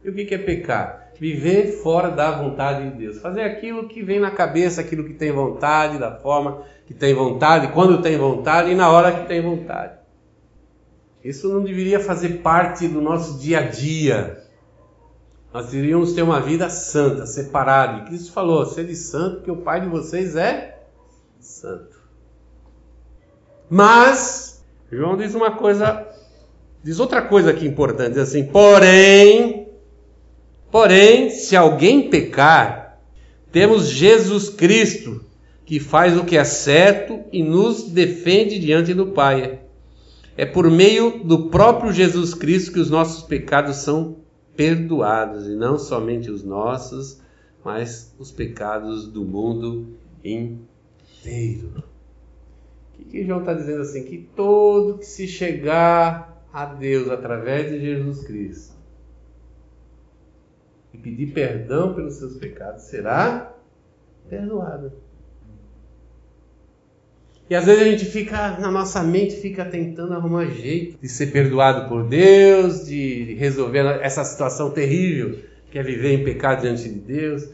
E 0.03 0.09
o 0.09 0.13
que 0.13 0.35
é 0.35 0.37
pecar? 0.37 1.11
Viver 1.19 1.81
fora 1.81 2.09
da 2.09 2.31
vontade 2.31 2.89
de 2.89 2.97
Deus. 2.97 3.19
Fazer 3.19 3.41
aquilo 3.41 3.87
que 3.87 4.03
vem 4.03 4.19
na 4.19 4.29
cabeça, 4.29 4.81
aquilo 4.81 5.05
que 5.05 5.13
tem 5.13 5.31
vontade, 5.31 5.97
da 5.97 6.11
forma 6.11 6.63
que 6.85 6.93
tem 6.93 7.13
vontade, 7.13 7.73
quando 7.73 8.01
tem 8.01 8.17
vontade 8.17 8.71
e 8.71 8.75
na 8.75 8.89
hora 8.89 9.11
que 9.11 9.27
tem 9.27 9.41
vontade. 9.41 9.93
Isso 11.23 11.49
não 11.49 11.63
deveria 11.63 11.99
fazer 11.99 12.41
parte 12.41 12.87
do 12.87 13.01
nosso 13.01 13.39
dia 13.39 13.59
a 13.59 13.67
dia. 13.67 14.43
Nós 15.51 15.71
deveríamos 15.71 16.13
ter 16.13 16.21
uma 16.21 16.39
vida 16.39 16.69
santa, 16.69 17.25
separada. 17.25 17.99
E 17.99 18.05
Cristo 18.05 18.31
falou: 18.31 18.65
sede 18.65 18.95
santo, 18.95 19.37
porque 19.37 19.51
o 19.51 19.57
Pai 19.57 19.81
de 19.81 19.87
vocês 19.87 20.35
é 20.35 20.83
santo. 21.39 21.97
Mas, 23.67 24.63
João 24.91 25.17
diz 25.17 25.33
uma 25.33 25.51
coisa 25.51 26.05
Diz 26.85 26.99
outra 26.99 27.19
coisa 27.19 27.49
aqui 27.49 27.65
importante, 27.65 28.11
diz 28.11 28.19
assim: 28.19 28.43
porém, 28.43 29.69
porém, 30.69 31.31
se 31.31 31.55
alguém 31.55 32.11
pecar, 32.11 32.99
temos 33.51 33.87
Jesus 33.87 34.49
Cristo, 34.49 35.24
que 35.65 35.79
faz 35.79 36.17
o 36.17 36.23
que 36.23 36.37
é 36.37 36.43
certo 36.43 37.23
e 37.31 37.41
nos 37.41 37.89
defende 37.89 38.59
diante 38.59 38.93
do 38.93 39.07
Pai. 39.07 39.61
É 40.37 40.45
por 40.45 40.69
meio 40.69 41.23
do 41.23 41.49
próprio 41.49 41.91
Jesus 41.91 42.33
Cristo 42.33 42.73
que 42.73 42.79
os 42.79 42.89
nossos 42.89 43.23
pecados 43.23 43.77
são 43.77 44.17
perdoados, 44.55 45.47
e 45.47 45.55
não 45.55 45.77
somente 45.77 46.29
os 46.29 46.43
nossos, 46.43 47.19
mas 47.63 48.13
os 48.19 48.31
pecados 48.31 49.07
do 49.07 49.25
mundo 49.25 49.97
inteiro. 50.23 51.83
O 52.99 53.05
que, 53.05 53.25
João 53.25 53.39
está 53.39 53.53
dizendo 53.53 53.81
assim? 53.81 54.03
Que 54.03 54.29
todo 54.35 54.99
que 54.99 55.05
se 55.05 55.27
chegar 55.27 56.47
a 56.53 56.65
Deus 56.65 57.09
através 57.09 57.69
de 57.69 57.79
Jesus 57.79 58.23
Cristo 58.25 58.75
e 60.93 60.97
pedir 60.97 61.33
perdão 61.33 61.93
pelos 61.93 62.15
seus 62.15 62.37
pecados 62.37 62.83
será 62.83 63.53
perdoado. 64.29 64.93
E 67.47 67.53
às 67.53 67.65
vezes 67.65 67.81
a 67.81 67.85
gente 67.85 68.05
fica, 68.05 68.57
na 68.59 68.71
nossa 68.71 69.03
mente, 69.03 69.35
fica 69.35 69.63
tentando 69.65 70.13
arrumar 70.13 70.45
jeito 70.47 70.97
de 70.99 71.07
ser 71.07 71.27
perdoado 71.27 71.87
por 71.87 72.03
Deus, 72.03 72.87
de 72.87 73.35
resolver 73.35 73.85
essa 74.01 74.23
situação 74.23 74.71
terrível 74.71 75.37
que 75.69 75.77
é 75.77 75.83
viver 75.83 76.13
em 76.13 76.23
pecado 76.23 76.61
diante 76.61 76.89
de 76.89 76.99
Deus. 76.99 77.47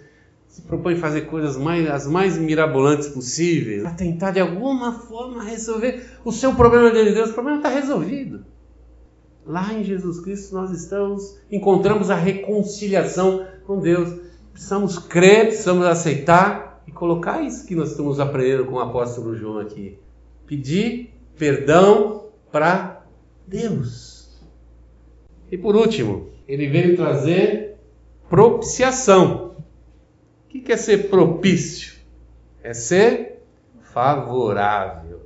Se 0.48 0.62
propõe 0.62 0.96
fazer 0.96 1.22
coisas 1.22 1.58
mais, 1.58 1.90
as 1.90 2.08
mais 2.08 2.38
mirabolantes 2.38 3.08
possíveis, 3.08 3.82
para 3.82 3.92
tentar 3.92 4.32
de 4.32 4.40
alguma 4.40 4.94
forma 4.94 5.44
resolver 5.44 6.06
o 6.24 6.32
seu 6.32 6.54
problema 6.54 6.92
diante 6.92 7.10
de 7.10 7.16
Deus. 7.16 7.32
O 7.32 7.34
problema 7.34 7.58
está 7.58 7.70
resolvido. 7.70 8.46
Lá 9.46 9.74
em 9.74 9.84
Jesus 9.84 10.20
Cristo 10.20 10.54
nós 10.54 10.72
estamos, 10.72 11.38
encontramos 11.52 12.10
a 12.10 12.16
reconciliação 12.16 13.46
com 13.66 13.80
Deus. 13.80 14.14
Precisamos 14.54 15.00
crer, 15.00 15.48
precisamos 15.48 15.86
aceitar 15.86 16.71
e 16.92 16.94
colocar 16.94 17.42
isso 17.42 17.66
que 17.66 17.74
nós 17.74 17.92
estamos 17.92 18.20
aprendendo 18.20 18.66
com 18.66 18.76
o 18.76 18.80
apóstolo 18.80 19.36
João 19.36 19.60
aqui. 19.60 19.98
Pedir 20.46 21.14
perdão 21.38 22.26
para 22.52 23.04
Deus. 23.48 24.30
E 25.50 25.58
por 25.58 25.76
último, 25.76 26.30
ele 26.48 26.68
veio 26.68 26.98
trazer 26.98 27.78
propiciação. 28.30 29.56
O 30.46 30.50
que 30.50 30.72
é 30.72 30.78
ser 30.78 31.10
propício? 31.10 31.94
É 32.62 32.74
ser 32.74 33.42
favorável. 33.94 35.22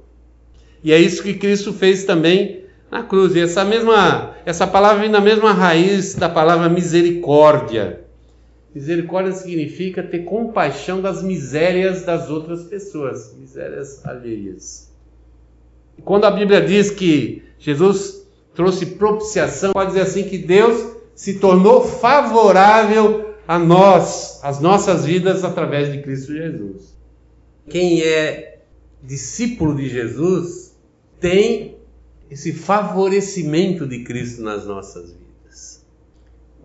E 0.84 0.94
é 0.94 1.00
isso 1.00 1.24
que 1.24 1.34
Cristo 1.34 1.74
fez 1.74 2.04
também 2.04 2.64
na 2.92 3.02
cruz. 3.02 3.36
E 3.36 3.40
essa 3.40 3.66
mesma, 3.66 4.36
essa 4.46 4.68
palavra 4.68 5.02
vem 5.02 5.10
na 5.10 5.20
mesma 5.20 5.52
raiz 5.52 6.14
da 6.14 6.30
palavra 6.30 6.70
misericórdia. 6.70 8.05
Misericórdia 8.76 9.32
significa 9.32 10.04
ter 10.04 10.26
compaixão 10.26 11.02
das 11.02 11.24
misérias 11.24 12.04
das 12.04 12.30
outras 12.30 12.64
pessoas, 12.64 13.34
misérias 13.40 14.06
alheias. 14.06 14.92
Quando 16.04 16.26
a 16.26 16.32
Bíblia 16.32 16.60
diz 16.60 16.92
que 16.92 17.42
Jesus 17.58 18.28
trouxe 18.54 18.86
propiciação, 18.88 19.72
pode 19.72 19.92
dizer 19.92 20.02
assim 20.02 20.24
que 20.24 20.38
Deus 20.38 20.94
se 21.16 21.40
tornou 21.40 21.88
favorável 21.88 23.36
a 23.48 23.58
nós, 23.58 24.42
as 24.44 24.60
nossas 24.60 25.06
vidas 25.06 25.46
através 25.46 25.90
de 25.90 26.02
Cristo 26.02 26.34
Jesus. 26.34 26.98
Quem 27.70 28.02
é 28.02 28.60
discípulo 29.02 29.74
de 29.74 29.88
Jesus 29.88 30.76
tem 31.18 31.78
esse 32.30 32.52
favorecimento 32.52 33.88
de 33.88 34.04
Cristo 34.04 34.42
nas 34.42 34.66
nossas 34.66 35.12
vidas. 35.12 35.25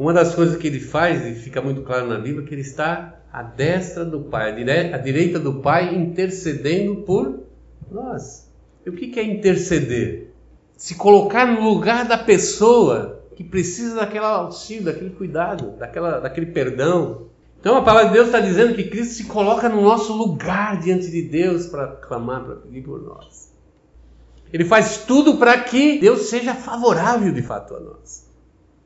Uma 0.01 0.15
das 0.15 0.35
coisas 0.35 0.57
que 0.57 0.67
ele 0.67 0.81
faz, 0.81 1.27
e 1.27 1.35
fica 1.35 1.61
muito 1.61 1.83
claro 1.83 2.07
na 2.07 2.19
Bíblia, 2.19 2.43
é 2.43 2.49
que 2.49 2.55
ele 2.55 2.63
está 2.63 3.21
à 3.31 3.43
destra 3.43 4.03
do 4.03 4.21
Pai, 4.21 4.51
à 4.95 4.97
direita 4.97 5.39
do 5.39 5.61
Pai, 5.61 5.95
intercedendo 5.95 7.03
por 7.03 7.41
nós. 7.91 8.51
E 8.87 8.89
o 8.89 8.95
que 8.95 9.21
é 9.21 9.23
interceder? 9.23 10.33
Se 10.75 10.95
colocar 10.95 11.45
no 11.45 11.61
lugar 11.61 12.09
da 12.09 12.17
pessoa 12.17 13.23
que 13.37 13.45
precisa 13.45 13.97
daquele 13.97 14.25
auxílio, 14.25 14.85
daquele 14.85 15.11
cuidado, 15.11 15.73
daquela, 15.73 16.19
daquele 16.19 16.47
perdão. 16.47 17.27
Então 17.61 17.77
a 17.77 17.83
palavra 17.83 18.09
de 18.09 18.15
Deus 18.15 18.29
está 18.29 18.41
dizendo 18.41 18.75
que 18.75 18.85
Cristo 18.85 19.13
se 19.13 19.25
coloca 19.25 19.69
no 19.69 19.83
nosso 19.83 20.15
lugar 20.15 20.81
diante 20.81 21.11
de 21.11 21.21
Deus 21.21 21.67
para 21.67 21.89
clamar, 21.89 22.43
para 22.45 22.57
pedir 22.57 22.83
por 22.83 23.03
nós. 23.03 23.53
Ele 24.51 24.65
faz 24.65 25.05
tudo 25.05 25.37
para 25.37 25.61
que 25.61 25.99
Deus 25.99 26.31
seja 26.31 26.55
favorável 26.55 27.35
de 27.35 27.43
fato 27.43 27.77
a 27.77 27.81
nós. 27.81 28.30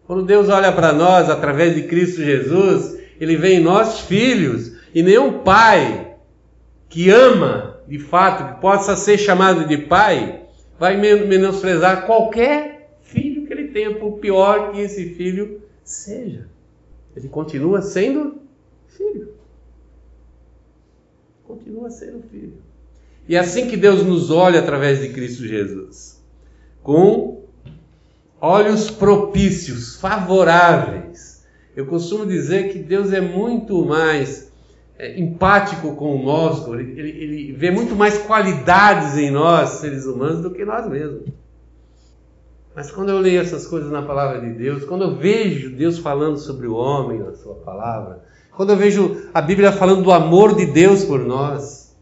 Quando 0.07 0.25
Deus 0.25 0.49
olha 0.49 0.73
para 0.73 0.93
nós 0.93 1.31
através 1.31 1.75
de 1.75 1.85
Cristo 1.85 2.23
Jesus, 2.23 2.99
Ele 3.21 3.37
vê 3.37 3.55
em 3.55 3.61
nós 3.61 4.01
filhos, 4.01 4.73
e 4.95 5.03
nenhum 5.03 5.41
pai 5.41 6.17
que 6.89 7.11
ama 7.11 7.75
de 7.87 7.99
fato, 7.99 8.55
que 8.55 8.61
possa 8.61 8.97
ser 8.97 9.19
chamado 9.19 9.67
de 9.67 9.77
pai, 9.79 10.45
vai 10.79 10.97
menosprezar 10.97 12.07
qualquer 12.07 12.97
filho 13.03 13.47
que 13.47 13.53
ele 13.53 13.69
tenha, 13.69 13.95
por 13.95 14.19
pior 14.19 14.73
que 14.73 14.81
esse 14.81 15.11
filho 15.11 15.63
seja. 15.83 16.49
Ele 17.15 17.29
continua 17.29 17.83
sendo 17.83 18.41
filho. 18.89 19.35
Continua 21.45 21.91
sendo 21.91 22.23
filho. 22.31 22.55
E 23.29 23.37
é 23.37 23.39
assim 23.39 23.69
que 23.69 23.77
Deus 23.77 24.03
nos 24.05 24.31
olha 24.31 24.61
através 24.61 25.01
de 25.01 25.11
Cristo 25.11 25.47
Jesus, 25.47 26.23
com 26.83 27.44
olhos 28.45 28.91
propícios, 28.91 29.97
favoráveis. 29.97 31.45
Eu 31.75 31.87
costumo 31.87 32.27
dizer 32.27 32.71
que 32.71 32.79
Deus 32.79 33.13
é 33.13 33.21
muito 33.21 33.85
mais 33.85 34.53
é, 34.99 35.19
empático 35.19 35.97
conosco, 35.97 36.75
ele, 36.75 37.01
ele, 37.01 37.11
ele 37.11 37.53
vê 37.53 37.71
muito 37.71 37.97
mais 37.97 38.19
qualidades 38.19 39.17
em 39.17 39.31
nós, 39.31 39.71
seres 39.71 40.05
humanos, 40.05 40.43
do 40.43 40.51
que 40.51 40.65
nós 40.65 40.87
mesmos. 40.89 41.23
Mas 42.77 42.91
quando 42.91 43.09
eu 43.09 43.19
leio 43.19 43.41
essas 43.41 43.67
coisas 43.67 43.91
na 43.91 44.03
palavra 44.03 44.41
de 44.41 44.53
Deus, 44.53 44.85
quando 44.85 45.05
eu 45.05 45.17
vejo 45.17 45.75
Deus 45.75 45.99
falando 45.99 46.37
sobre 46.37 46.67
o 46.67 46.75
homem 46.75 47.21
na 47.21 47.33
sua 47.33 47.55
palavra, 47.55 48.25
quando 48.53 48.71
eu 48.71 48.77
vejo 48.77 49.29
a 49.33 49.41
Bíblia 49.41 49.73
falando 49.73 50.03
do 50.03 50.13
amor 50.13 50.55
de 50.55 50.67
Deus 50.67 51.05
por 51.05 51.21
nós, 51.21 51.97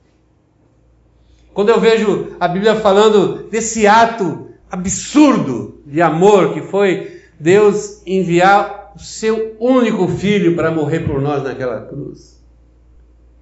quando 1.55 1.69
eu 1.69 1.79
vejo 1.79 2.37
a 2.41 2.49
Bíblia 2.49 2.75
falando 2.75 3.49
desse 3.49 3.87
ato 3.87 4.52
absurdo 4.73 5.83
de 5.85 6.01
amor 6.01 6.55
que 6.55 6.63
foi 6.63 7.21
Deus 7.39 8.01
enviar 8.07 8.95
o 8.97 8.99
seu 8.99 9.55
único 9.61 10.09
filho 10.09 10.57
para 10.57 10.71
morrer 10.71 11.01
por 11.01 11.21
nós 11.21 11.43
naquela 11.45 11.83
cruz. 11.83 12.43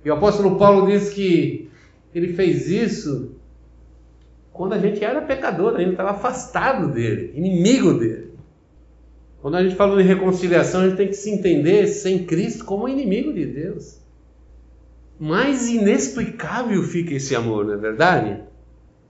E 0.04 0.10
o 0.10 0.14
apóstolo 0.14 0.58
Paulo 0.58 0.90
diz 0.90 1.10
que 1.10 1.70
ele 2.12 2.32
fez 2.32 2.68
isso 2.68 3.36
quando 4.52 4.72
a 4.72 4.78
gente 4.78 5.04
era 5.04 5.22
pecador, 5.22 5.76
ainda 5.76 5.92
estava 5.92 6.10
afastado 6.10 6.92
dele, 6.92 7.32
inimigo 7.36 7.94
dele. 7.94 8.30
Quando 9.40 9.56
a 9.56 9.62
gente 9.62 9.76
fala 9.76 9.96
de 9.96 10.06
reconciliação, 10.06 10.80
a 10.80 10.88
gente 10.88 10.96
tem 10.96 11.08
que 11.08 11.14
se 11.14 11.30
entender 11.30 11.86
sem 11.86 12.26
Cristo 12.26 12.64
como 12.64 12.88
inimigo 12.88 13.32
de 13.32 13.46
Deus. 13.46 14.00
Mais 15.18 15.68
inexplicável 15.68 16.82
fica 16.82 17.14
esse 17.14 17.34
amor, 17.34 17.64
não 17.64 17.74
é 17.74 17.76
verdade? 17.76 18.42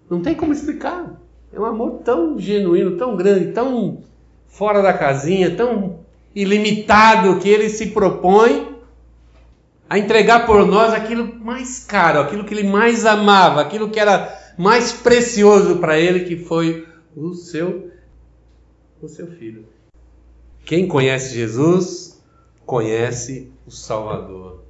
Não 0.08 0.20
tem 0.20 0.34
como 0.34 0.52
explicar. 0.52 1.19
É 1.52 1.58
um 1.58 1.64
amor 1.64 2.00
tão 2.04 2.38
genuíno, 2.38 2.96
tão 2.96 3.16
grande, 3.16 3.52
tão 3.52 4.02
fora 4.46 4.80
da 4.82 4.92
casinha, 4.92 5.56
tão 5.56 6.00
ilimitado 6.34 7.40
que 7.40 7.48
ele 7.48 7.68
se 7.68 7.88
propõe 7.88 8.76
a 9.88 9.98
entregar 9.98 10.46
por 10.46 10.64
nós 10.64 10.92
aquilo 10.92 11.34
mais 11.34 11.84
caro, 11.84 12.20
aquilo 12.20 12.44
que 12.44 12.54
ele 12.54 12.68
mais 12.68 13.04
amava, 13.04 13.60
aquilo 13.60 13.90
que 13.90 13.98
era 13.98 14.38
mais 14.56 14.92
precioso 14.92 15.78
para 15.78 15.98
ele, 15.98 16.24
que 16.24 16.36
foi 16.36 16.86
o 17.16 17.34
seu 17.34 17.90
o 19.02 19.08
seu 19.08 19.26
filho. 19.26 19.64
Quem 20.64 20.86
conhece 20.86 21.34
Jesus 21.34 22.22
conhece 22.64 23.50
o 23.66 23.70
Salvador 23.70 24.62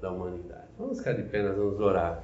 da 0.00 0.12
humanidade. 0.12 0.68
Vamos 0.78 0.98
ficar 0.98 1.14
de 1.14 1.22
nós 1.42 1.56
vamos 1.56 1.80
orar. 1.80 2.22